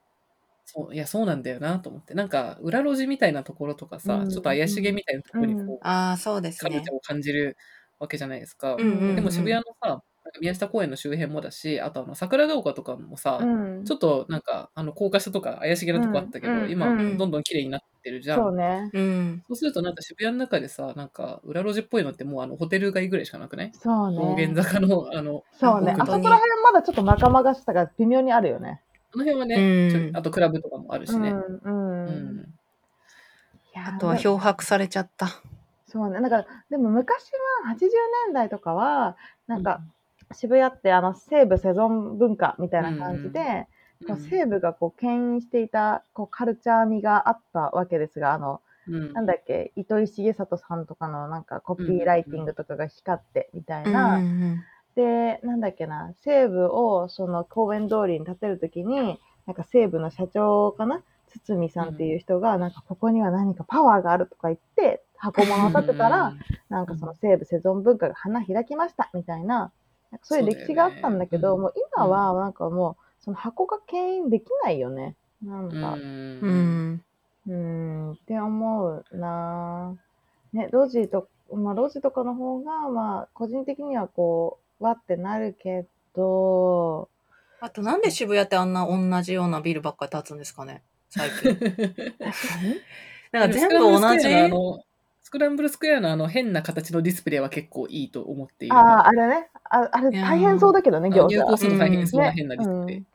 [0.65, 6.93] そういや、そうなんだよなと思って、なんか裏路地みたいなところとかさ、うんちょっと怪しげみたいなところにこう、ああ、そうですねカルチャ。
[6.93, 7.57] ーを感じる
[7.99, 8.75] わけじゃないですか。
[8.75, 10.03] うんうんうんでも渋谷のさ、
[10.41, 13.85] 宮下公園の周辺もだし、あとあの桜ヶ丘とかもさ、うん。
[13.85, 18.39] ちょっとなんかあの高架下とか怪しげなとこあったけど、うん今、うんどんどん綺麗になってるじゃん。
[18.39, 18.89] そうね。
[18.93, 19.43] うん。
[19.47, 23.71] そうするとなんか渋谷の中でさ、なんか裏路地っぽいのってもうあのホテル街ぐらいしかなくない？
[23.73, 24.63] そう道玄ね。
[24.63, 25.95] 坂のあの、そうね。
[25.97, 28.81] あそこら辺まだちょっと仲間がしたが微妙にあるよね。
[29.13, 31.29] あの辺はね、あとクラブとかもあるしね。
[31.29, 32.05] うん。
[32.05, 32.53] ううん。
[33.75, 35.41] あとは漂白されちゃった。
[35.87, 36.19] そうね。
[36.21, 37.31] だから、でも昔
[37.65, 37.77] は80
[38.27, 39.81] 年代とかは、なんか、
[40.33, 43.65] 渋谷ってあの西部セゾン文化みたいな感じで、うん
[44.05, 49.13] こう西部がこう牽引していたこうカルチャー味があったわけですが、あのうん。
[49.13, 54.17] なんだっけ、糸井重里さんとかのなんかコピーライティングとかが光ってみたいな。
[54.17, 54.63] うん
[54.95, 61.01] で、なんだっけな、西武をその公園通りに建てるときに、なんか西武の社長かな
[61.45, 66.35] 堤さんっていう人が、なんかここには何かパワーがあるとか言って、箱物を建てたら、、
[66.69, 69.71] なんかその西武セゾン文化が花開きましたみたいな、
[70.13, 75.15] なんかそういう歴史があったんだけど、もう今はなんかもう、その箱が牽引できないよね。
[75.43, 77.01] なんうんか、ううんん。
[77.47, 87.09] うーん、って思うなぁね、路地と、まあ、路地とかの方が、まあ、個人的にはこう、わってなるけど、
[87.59, 91.57] あとなんで渋谷ってあんな同じようなビルばっかり建つんですかね最近。
[93.31, 94.27] なんか全部同じ？
[95.33, 98.75] スクランブルスクエアのあの変な形のディスプレイは結構いいと思っている。
[98.75, 99.49] ああ、あれね。
[99.63, 101.27] ああれ大変そうだけどね、あ餃子。
[101.29, 102.97] 入稿するの大変そうなね変なディスプレイ。
[102.99, 103.07] うん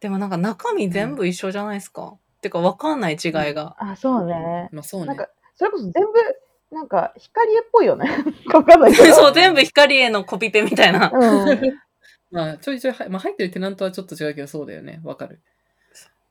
[0.00, 2.14] でもなんか中身全部一緒じゃないですか。
[2.40, 3.76] てかわかんない違いが。
[3.78, 4.68] あ、そうね。
[4.72, 5.16] まあそうねなん。
[5.16, 8.08] か、それこそ全部、なんか、光絵っぽいよね。
[8.54, 9.12] わかんないけど。
[9.12, 11.10] そう、全部光へのコピペみたいな。
[11.12, 11.60] うん。
[12.30, 15.00] まあちょいちょいは、まあ、入ってるテナントはちょっと違うけどそうだよね。
[15.04, 15.42] わかる。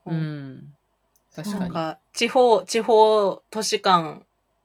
[0.06, 0.74] うん。
[1.36, 1.60] 確かに。
[1.60, 4.22] なんか、地方、地方都市間を、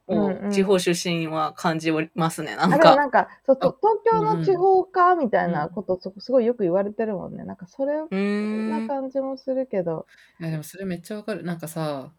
[0.08, 2.56] うんうん地方出身は感じますね。
[2.56, 2.96] なんか。
[2.96, 7.44] なんかそうと東京の地方化みたいなうんこと、そすごいよく言われてるもんね。
[7.44, 8.70] なんかそれうー。
[8.70, 10.06] なん感じもするけど。
[10.40, 11.44] いやでもそれめっちゃわかる。
[11.44, 12.12] なんかさ、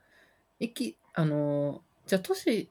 [0.59, 2.69] 駅、あの、じゃあ都市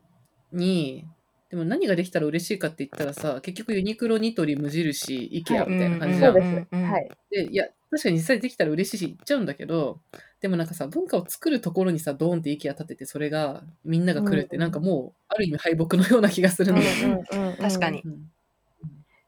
[0.52, 1.06] に、
[1.50, 6.34] でも何ができたら嬉しいかって言ったらさ、結局ユニクロ、ニトリ、無印、イケアみたいな感じじゃ。
[6.34, 6.68] そうんです。
[6.72, 7.10] うんうんはい。
[7.30, 10.02] で、いや、確かに実際できたら嬉しいし、行っちゃうんだけど、
[10.46, 17.26] でもなんかさ、文化を作るところにさ、ドーンってイケア立てて、それがみんなが来るって、うんなんかもう、ある意味敗北のような気がするんだよね。
[17.32, 18.32] うんうんうん 確かにうん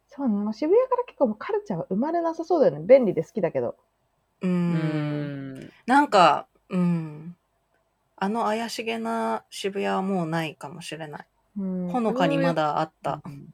[0.07, 0.35] そうね。
[0.35, 2.85] もう渋谷から結構もうカルチャーは生まれなさそうだよね。
[2.85, 3.77] 便利で好きだけど。
[4.41, 4.49] うー。
[4.49, 5.71] うんん。
[5.87, 7.35] なんか、うん。
[8.15, 11.27] あの怪しげな渋谷はもうないかもしれない。
[11.57, 13.23] うんほのかにまだあった。
[13.25, 13.51] うん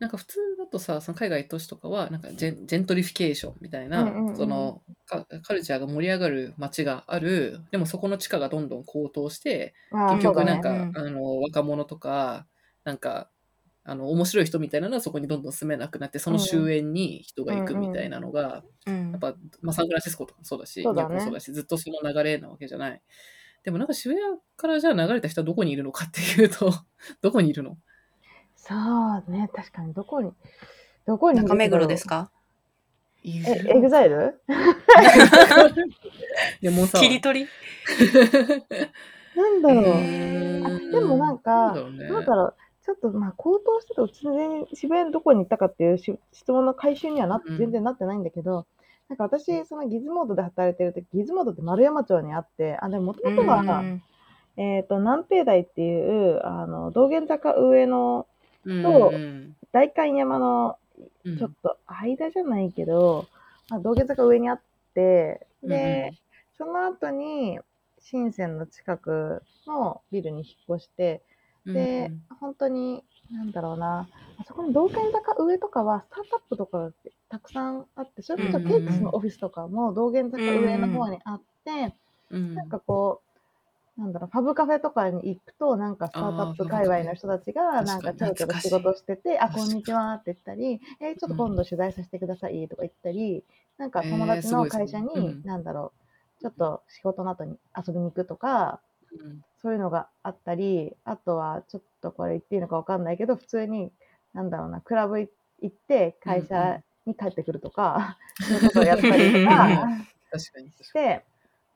[0.00, 4.36] なんか普通だとさ、その海外都市とかは、なんかジェンジェントリフィケーションみたいな、うんうんうん。
[4.36, 12.46] そのカカルチャーが盛り上がる街がある、でもそこの地価がどんどん高騰して、あー結局なんか、そうあの若者とか、
[12.84, 13.28] なんか、
[13.84, 21.14] あの面白い人みたいなのはそこにどんどん住めなくなって、その周縁に人が行くみたいなのが、うんやっぱ、まあ、サンフランシスコとかもそうだし、そうだね。
[21.16, 23.02] ニューヨークもそうだし、ずっとその流れなわけじゃない。
[23.64, 26.72] でもなんか渋谷からじゃあ流れた人はどこにいるのかっていうと、
[27.20, 27.76] どこにいるの
[28.62, 29.48] そうね。
[29.54, 29.94] 確かに。
[29.94, 30.32] どこに、
[31.06, 32.30] どこに中目黒ですか？
[33.24, 34.40] え、エグザイル？
[36.60, 37.48] でもさ、切り取り？
[39.36, 39.84] なんだろう。
[39.84, 47.58] へあーでもなんか、なんだろうねろう、ちょっとまあ高騰してたうち全然渋谷のどこに行ったかっていうし質問の回収にはなっうん。
[47.58, 48.66] 全然なってないんだけど、
[49.08, 54.02] なんか私、そのギズモードで働いてる時ギズモードって丸山町にあって、あ、でももともとは、うん。
[54.56, 58.24] えっ、と、南平台っていう、あの、道玄坂上のうん
[58.64, 60.76] とうん代官山の
[61.24, 61.38] うん。
[61.38, 63.26] ちょっと間じゃないけど、
[63.68, 64.60] まあ、道玄坂上にあっ
[64.94, 66.12] て、で、
[66.58, 67.58] その後に、
[68.00, 71.22] 深センの近くのビルに引っ越して、
[71.66, 76.92] で、本当に、なんだろうな、あそこの道玄坂上とかは、スタートアップとかが
[77.28, 81.94] たくさんあって、それこそうんケイクスのオフィスとかも道玄坂上の方にあって、
[82.30, 82.54] うん。
[82.54, 83.29] なんかこう、
[84.00, 93.44] なんだろう、ファブカフェとかに行くと、なんかスタートアップ界隈の人たちが、なんかちょろちょろ仕事してて、あ、こんにちはって言ったり、えーちょっと今度取材させてくださいとか言ったり、
[93.76, 95.92] なんか友達の会社に、なんだろ
[96.38, 98.80] う、ちょっと仕事の後に遊びに行くとか、
[99.12, 99.44] うん。
[99.62, 103.92] そういうのがあったり、あとはちょっとこれ言っていいのかわかんないけど、普通に、
[104.32, 105.28] なんだろうな、クラブ行
[105.66, 109.68] って会社に帰ってくるとか、 そういうことをやったりとか
[110.32, 110.70] 確かに。
[110.80, 111.24] して、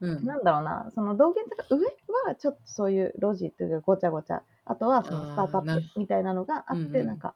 [0.00, 0.24] うん。
[0.24, 1.84] なんだろうな、その道玄坂上
[2.28, 7.34] はちょっとそういう路地というかごちゃごちゃ、あとはそのスタートアップみたいなのがあって、なんか、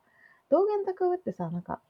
[0.50, 1.80] 道玄坂上ってさ、なんか、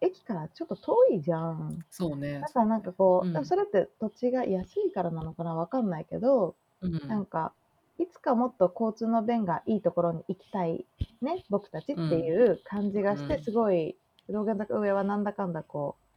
[0.00, 1.84] 駅からちょっと遠いじゃん。
[1.90, 2.40] そうね。
[2.40, 2.48] だ。
[2.48, 3.44] からなんかこう、うん。
[3.44, 7.00] それって土地が安いからなのかなわかんないけど、うん。
[7.08, 7.52] なんか、
[7.98, 10.86] いつかもっと交通の便がいいところに行きたい、
[11.20, 13.42] ね、僕たちっていう感じがして、うん。
[13.42, 13.96] すごい、
[14.28, 16.07] 道玄坂上はなんだかんだこう、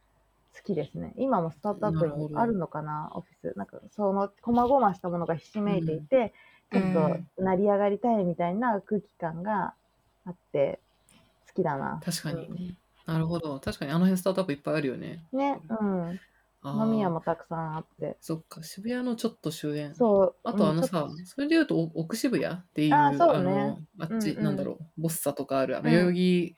[0.54, 1.14] 好きですね。
[1.16, 3.56] 今もスタートアップにあるのかな、オフィス。
[3.56, 6.30] なんか、その、こまごましたものがひしめいていて、うん
[6.72, 6.94] ちょっ
[7.36, 9.74] と成り上がりたいみたいな空気感が
[10.24, 10.80] あって、
[11.48, 12.00] 好きだな。
[12.02, 13.58] 確かにうんなるほど。
[13.58, 15.24] 確かにあの辺スタートアップいっぱいあるよね。
[15.32, 16.20] ね、うん。
[16.64, 18.16] 飲み屋もたくさんあって。
[18.20, 19.94] そっか、渋谷のちょっと周辺。
[19.96, 20.36] そう。
[20.44, 23.18] あとあのさうんそれで言うとお奥渋谷っていう、あね。
[23.42, 24.38] の、あっち、うん。
[24.38, 25.92] うんなんだろう、ボッサとかある、あの、うん。
[25.92, 26.56] 代々木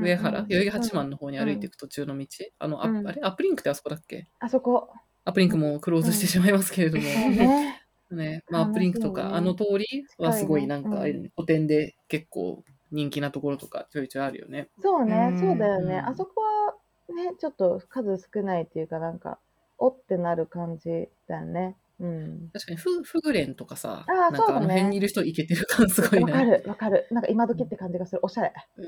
[0.00, 1.68] 上原、代々木八幡の方に歩いてうん。
[1.68, 2.26] いく途中の道、
[2.58, 3.08] あの、あうん。
[3.08, 3.20] あれ？
[3.22, 4.26] アップリンクってあそこだっけ？
[4.40, 4.90] あそこ。
[5.24, 7.80] アップリンクもクローズしてしまいますけれども、ね。
[8.10, 14.68] ね、まあ、アップリンクとか、あの通りはすごいなんか、ね古典で結構人気なところとかちょいちょいあるよね。
[14.80, 15.38] そうね、うん。
[15.38, 15.94] そうだよね。
[15.98, 16.06] うん。
[16.08, 16.74] あそこは
[17.12, 19.38] ね、ちょっと数少ないっていうか、なんか、
[19.78, 21.76] おってなる感じだよね。
[22.00, 22.50] うん。
[22.52, 26.32] 確かにフ、フグレンとかさ、あーなんかあのそうだね辺にいる人イケてる感すごいね。
[26.32, 27.06] わかる、わかる。
[27.10, 28.20] なんか今時って感じがする。
[28.22, 28.52] おしゃれ。
[28.76, 28.86] うん。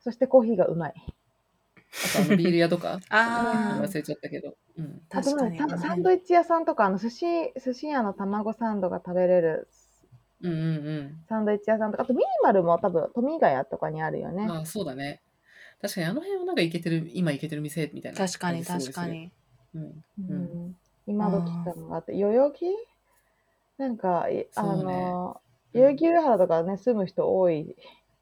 [0.00, 0.94] そしてコーヒーがうまい。
[0.96, 4.54] あとあのビール屋とか あ忘れちゃったけど。
[4.76, 5.02] うん。
[5.10, 7.26] あと確かにねサンサンドイッチ屋さんとか、あの寿司、
[7.62, 9.68] 寿司屋の卵サンドが食べれる
[10.42, 14.44] うんうんサンドイッチ屋さんとか、あとミニマルも多分、富ヶ谷とかにあるよね。
[14.44, 14.50] うん。
[14.50, 15.20] ああ、そうだね。
[15.80, 18.64] 確かにあの辺はなんかイケてる、今イケてる店みたいな感じ確かに。
[18.64, 19.32] 確かに。
[19.74, 19.82] うん。
[19.82, 22.66] ううんん、今時感があって、代々木
[23.78, 25.40] なんか、いあそうねの、
[25.72, 27.76] 代々木上原とかね、住む人多い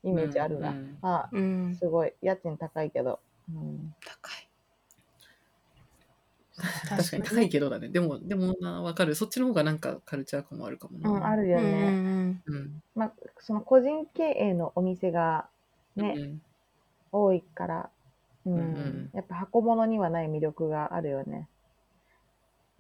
[0.05, 0.71] イメージあるな。
[0.71, 1.79] うんうんまうんあ、。
[1.79, 3.18] すごい、家賃高いけど。
[3.49, 4.49] うん、高い。
[6.88, 7.88] 確かに高いけどだね。
[7.88, 9.14] でも、でもな、わかる。
[9.14, 11.11] そっちの方がなんかカルチャー感もあるかもな。
[11.11, 11.90] うん、あるようんうね。
[11.90, 12.83] んうん。
[12.94, 15.49] まあ、その個人経営のお店が
[15.97, 16.42] ね、うん
[17.12, 17.90] 多いから、
[18.47, 21.49] うんうんうんやっぱ箱物にはない魅力があるよね。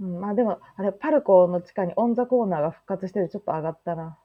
[0.00, 4.16] うん、まあでも、あれ、パルコの地下にオンザコーナーが復活しててちょっと上がったな。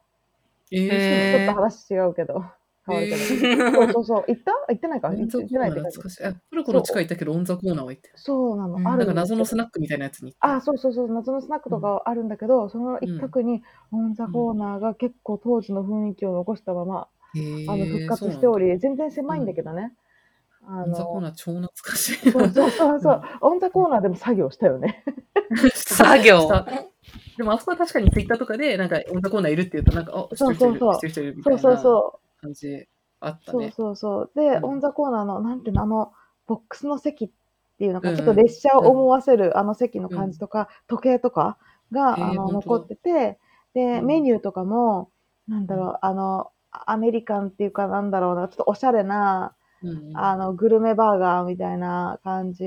[0.70, 2.44] ちょっと話違うけど、
[2.86, 3.16] 変わるけど。
[3.16, 4.24] え そうそうそう。
[4.28, 4.52] 行った？
[4.68, 5.08] 行ってないか？
[5.08, 6.24] オンザコー行ってないって感じナー懐かしい。
[6.24, 8.14] あ、パルコの地下行ったけど、オンザコーナーは行ってる。
[8.16, 8.76] そうなの。
[8.76, 10.54] うんあるなんか謎のススナックみたいなやつに行った。
[10.54, 11.08] あ、そうそうそう。
[11.12, 13.62] 謎のスナックとかあるんだけど、その一角に
[13.92, 17.08] オンザコーナーが結構当時の雰囲気を残したまま、
[17.68, 19.92] あの復活しており、全然狭いんだけどね。
[20.66, 22.30] あオンザコーの、ナー超懐かしい。
[22.30, 23.22] そうそうそうそう。
[23.40, 25.04] オンザコーナーでも作業したよね。
[25.74, 26.48] 作業
[27.36, 32.86] でもあそこは確かにツイッターとかで、なんかオンザコーナーいるって言うと、なんか、あ、そうそうそう知ってる人いるみたそそういうなそ感じ
[33.20, 33.50] あっう。
[33.50, 33.72] そうたね。
[33.76, 34.30] そうそう。
[34.34, 36.12] で、うんオンザコーナーの、なんていうの、あの、
[36.46, 37.30] ボックスの席っ
[37.78, 41.58] ていうのか、うんちょっと列車を思わせるあの席の感じとか、時計とか
[41.92, 43.38] が、あの残ってて、
[43.74, 45.10] で、うんメニューとかも、
[45.48, 46.50] なんだろう、あの、
[46.86, 52.64] アメリカンっていうかなんだろうな、ちょっとおしゃれな、うんあの、グルメバーガーみたいな感じ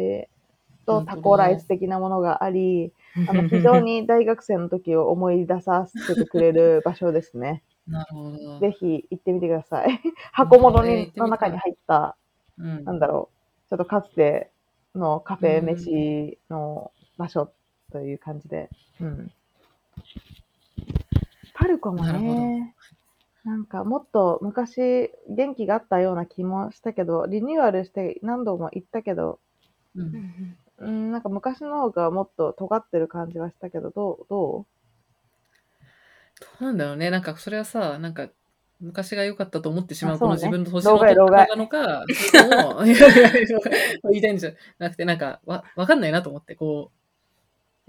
[0.86, 2.93] とタコライス的なものがあり、
[3.28, 7.63] あの、非常に大学生の時を思い出させてくれる場所ですね。
[7.88, 8.60] なるほど。
[8.60, 10.00] ぜひ行ってみてください。
[10.32, 12.15] 箱物にの中に入った、
[12.58, 13.30] うんなんだろ
[13.67, 14.50] う、ちょっとかつて
[14.96, 17.52] のカフェ飯の場所
[17.91, 18.70] という感じで。
[19.00, 19.32] うん。
[21.54, 22.76] パルコもなるほね、
[23.47, 29.39] なんかもっと昔元気があったような気もしたけど、リニューアルして何度も行ったけど、
[29.95, 34.65] ううんんうん、なんか昔の方がもっと尖ってる感じはしたけど、どうど
[36.41, 37.10] どうなんだろうね。
[37.10, 38.27] なんかそれはさ、なんか
[38.81, 47.07] 昔が良かったと思ってしまうこの自分の年の取ったのか、それともいやいやいじゃなくて、なんかわわかんないなと思って、こう、い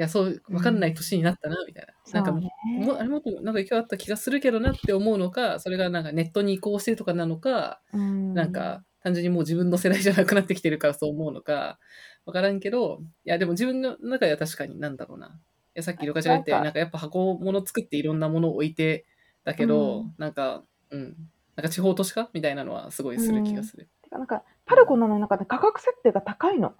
[0.02, 2.12] や、そう、わかんない年になったな、みたいな。
[2.12, 2.50] なんかね
[2.87, 7.98] もうあれもっとなんか勢いあった気がするけどなって思うのか、それがなんかネットに移行してるとかなのか、う。
[7.98, 11.78] うん、なんか単純にもう自分の世代じゃなくなってきてるからそう思うのか、
[12.26, 15.26] わからんけど、いやでも自分の中では確かになんだろうな。
[15.28, 15.30] い
[15.74, 19.06] やさっきルカちゃんが言ったようにななんかやっぱ箱物作っていろんなものを置いて、
[19.44, 21.16] だけど、うんなんか、うん。
[21.56, 23.88] なんか地方都市化みたいなのはすごいする気がする。
[24.02, 26.74] てかなんか、パルコなのになんかね、価格設定が高いの。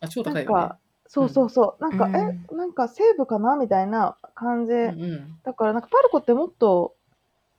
[0.00, 0.78] あ、超なん高いよねか。、
[1.12, 1.82] そうそうそう。
[1.82, 2.16] なんか、うん。
[2.16, 4.72] え、なんか西部かなみたいな感じ。
[4.72, 5.38] うんうん。
[5.42, 6.94] だから、なんかパルコってもっと、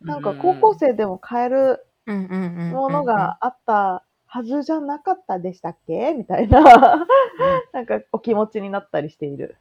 [0.01, 6.13] なんか高校生でも買えるうんうんうんものがあったはずじゃなかったでしたっけ？
[6.17, 7.05] みたいな、
[7.71, 9.55] なんかお気持ちになったりしている。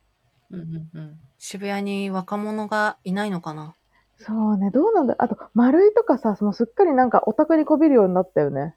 [0.51, 1.19] うんうんうん。
[1.39, 3.75] 渋谷に若者がいないのかな？
[4.17, 8.75] そうね、どうなんだあと、丸いとかさ、そのすっかりなんかオタクにこびるようになったよね。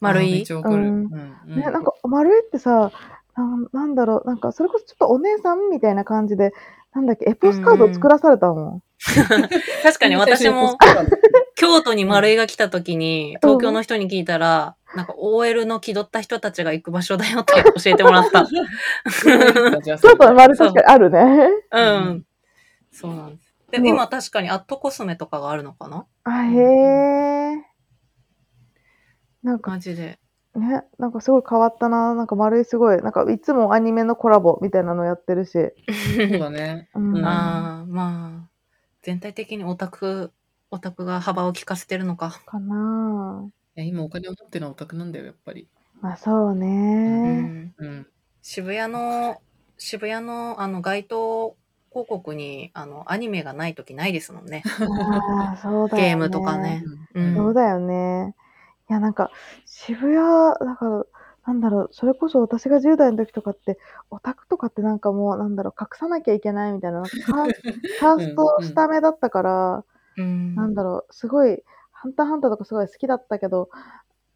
[0.00, 0.42] 丸い。
[0.42, 1.04] ううん。
[1.04, 1.60] んうん。
[1.60, 2.92] ね、なんか丸いってさ、
[3.36, 6.52] なんなんだろう、なんかそれこそちょっとお姉さんみたいな感じで、
[6.94, 8.82] なんだっけ、エポスカード作らされたもん。
[9.82, 10.78] 確かに私も
[11.54, 18.46] 京都に丸井が来た時に、東京の人に聞いたら、なんか OL の気取った人たちが行く場所だよって教えてもらった。
[18.46, 21.48] 京都の丸確かにあるね。
[21.70, 22.26] うん。
[22.90, 23.46] そうなんです。
[23.70, 26.06] でも今確かにアットコスメとかがあるのかな？
[26.24, 27.66] あ、へえ。
[29.42, 30.18] なんかマジで。
[30.56, 32.14] ね、なんかすごい変わったな。
[32.14, 35.52] なんか丸いすごい、なんかいつもアニメのコラボみたいなのやってるし。
[35.52, 36.88] そうだね。
[36.94, 37.16] うん。
[37.16, 38.50] うんああ、まあ、
[39.02, 40.32] 全体的にオタク、
[40.70, 42.40] オタクが幅を利かせてるのか。
[42.46, 45.68] かないや今お金を持ってるのはオタクなんだよ、やっぱり。
[46.00, 47.42] まあそううね。
[47.42, 47.74] ん。
[47.76, 48.06] うん。
[48.42, 49.40] 渋谷の、
[49.78, 51.56] 渋谷のあの街頭
[51.90, 54.62] 広告にあのアニメがない時ないですもんね。
[54.64, 56.08] ああ、そうだよね。
[56.10, 56.82] ゲームとかね。
[57.14, 58.34] ううんんそうだよね。
[58.88, 59.30] いや、なんか、
[59.64, 61.06] 渋谷、だから、
[61.46, 63.78] なんだろう、それこそ私が10代の時とかって、
[64.10, 67.52] オタクとかってなんかもう、なんだろう、隠さなきゃいけないみたいな、なんかカー
[68.00, 69.84] カースト下目だったから、
[70.16, 71.62] うんなんだろう、すごい、
[71.92, 73.68] ハンターハンターとかすごい好きだったけど、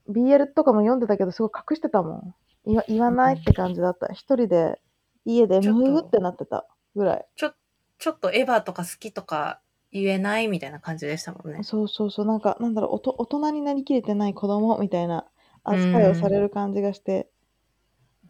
[0.08, 2.34] BL とかも読んでたけど、すごい隠してたもん。
[2.66, 4.12] 言わ言わないって感じだった。
[4.12, 4.80] 一人で、
[5.24, 7.26] 家でムーってなってたぐらい。
[7.36, 7.52] ちょ、
[7.98, 9.60] ちょっとエヴァとか好きとか
[9.92, 11.62] 言えないみたいな感じでしたもんね。
[11.64, 15.26] そうそうそう、なんか、なんだろう、おと大人になりきれてない子供みたいな
[15.64, 17.30] 扱いをされる感じがして。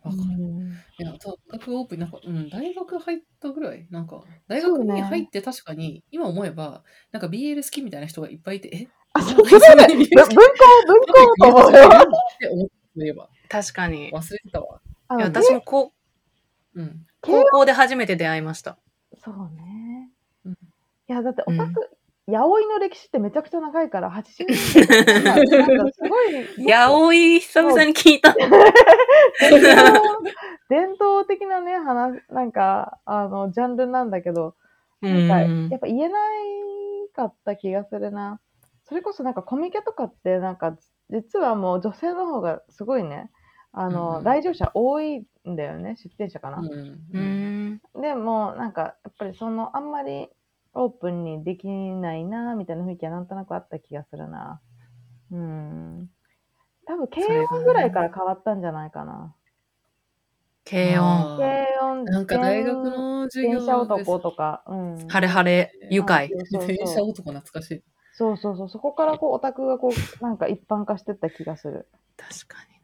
[0.02, 8.88] わかるうんいや、大学オープン、なんか、うん、大学入ったぐらい、なんか、大学に入って確かに、今思えば、なんか BL 好きみたいな人がいっぱいいて、え？
[9.12, 10.36] あ、そそううそれね、ぶ文庫、
[10.86, 14.08] 文庫と思えば、確かに。
[14.08, 14.80] い忘れてたわ。
[15.08, 15.92] あのや私も高
[16.74, 17.06] うん。
[17.20, 18.78] 高校で初めて出会いました。
[19.18, 19.79] そうね。
[21.10, 21.90] うんいや、だってオうんタク、
[22.28, 28.34] 八百の歴史ってめちゃくちゃ長いから、80年代 とかなんかすごい、やおい、久々に聞いた。
[28.34, 28.48] 伝
[29.54, 30.02] 統
[30.68, 34.54] 伝統的なね、話、なんか、あの、ジャンルなんだけど、
[35.00, 38.40] なんか、うんやっぱ言えないかった気がするな。
[38.84, 40.76] それこそなんかコミケとかって、なんか、
[41.10, 43.30] 実はもう女性の方がすごいね、
[43.72, 46.58] あの、うん来場者多いんだよね、出店者かな。
[46.58, 47.80] うん。
[48.00, 50.28] でも、なんか、やっぱりその、あんまり
[50.74, 54.60] オープンにできないな、みたいな雰囲気はなんとなくあった気がするな。
[55.32, 56.10] うん。
[56.86, 59.34] 多分、軽音ぐらいから変わったんじゃないかな。
[60.64, 61.36] 軽音。
[61.36, 65.08] 軽音、なんか大学の授業電車男とか、うん。
[65.08, 66.28] 晴れ晴れ、愉快。
[66.28, 67.82] そうそう電車男懐かしい。
[68.12, 71.88] そうそうそう、そこからこう、オタクがこう、なんか一般化してった気がする。
[72.16, 72.79] 確かに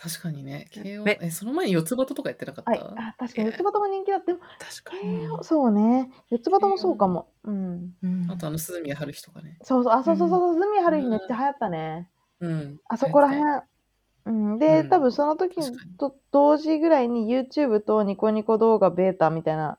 [0.00, 0.68] 確かにね。
[0.70, 4.46] 慶応めえ、その前に四つ葉とかやってなかった、はい、あ確かに、四つ葉とも人気だって、でも、な。
[4.58, 5.28] 確かに。
[5.42, 7.28] そうね、四つ葉ともそうかも。
[7.42, 7.94] うん。
[8.02, 8.30] うん。
[8.30, 9.58] あとあの鈴宮春日とかね。
[9.62, 12.08] そうそう、あ、そうそうそう、ズミ春日めっちゃ流行ったね。
[12.40, 12.80] うん。
[12.88, 13.78] あそこら流行っ辺。
[14.26, 15.96] うん、で、うん多分その時確かに。
[15.96, 19.78] と同時ぐらいに YouTube とニコニコ動画ベータみたいな、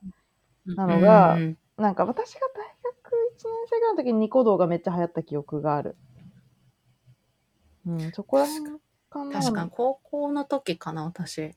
[0.75, 1.57] たなのがうん。
[1.77, 5.95] なんか私が大学1年生ぐらいの時にニコ動がめっちゃ流行った記憶がある。
[7.85, 8.65] うん、そこら辺。
[8.65, 8.79] か
[9.25, 9.41] な。
[9.41, 11.55] 確かに、高校の時かな、私。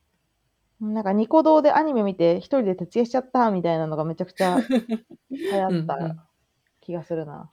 [0.81, 6.27] なんかニコ動でアニメ見て一人で徹夜しちゃったみたいなのがめちゃくちゃ流行った
[6.81, 7.51] 気がするな。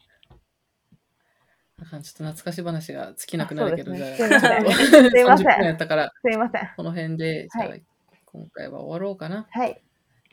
[1.78, 6.70] なんかちょっと懐かし話が尽きなくなるけど、じゃあ、ですいません30分やったから、すいません。
[6.76, 7.84] この辺で、じゃあ、はい
[8.32, 9.48] 今回は終わろうかな。
[9.50, 9.82] はい。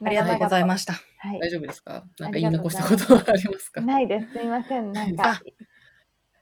[0.05, 0.93] ありがとうございましした。
[0.95, 1.29] た。
[1.29, 1.51] はい大。
[1.51, 2.05] 丈夫ですか？
[2.19, 3.81] なんか言い残したことは ありますか？
[3.81, 4.33] ないです。
[4.33, 4.93] すいません。
[4.93, 5.41] なんかあ。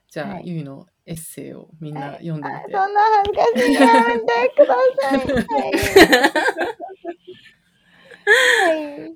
[0.09, 2.75] じゃあ、はいゆいのエッセイをみんな読んでみて。
[2.77, 5.19] あそんな恥ずかしいやめてください。
[5.19, 5.25] は
[8.75, 8.97] い。
[8.97, 9.15] はい。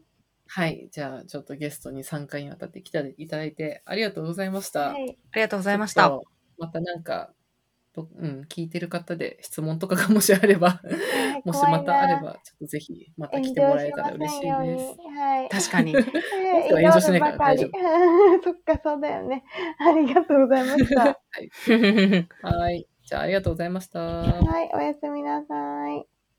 [0.51, 0.87] はい。
[0.91, 4.89] じゃあ、ちょっとゲストに3回にわたって来ていただいてありがとうございました。
[4.89, 5.17] はい。
[5.31, 6.19] ありがとうございました。
[6.57, 7.38] またなんか、と
[8.19, 10.81] うん、聞いてる方で質問とかがもしあれば、
[11.45, 14.53] もしまたあれば、ちょっとぜひまた来てもらえたら嬉しいです。
[15.17, 15.49] はい。
[15.49, 15.93] 確かに。
[15.95, 16.03] はい
[16.73, 17.71] は炎上しないから大丈夫
[18.43, 19.43] そっか、そうだよね。
[19.79, 21.19] ありがとうございました。
[22.41, 22.87] はい。
[23.05, 23.99] じゃあ、ありがとうございました。
[23.99, 25.23] はい、おやすみ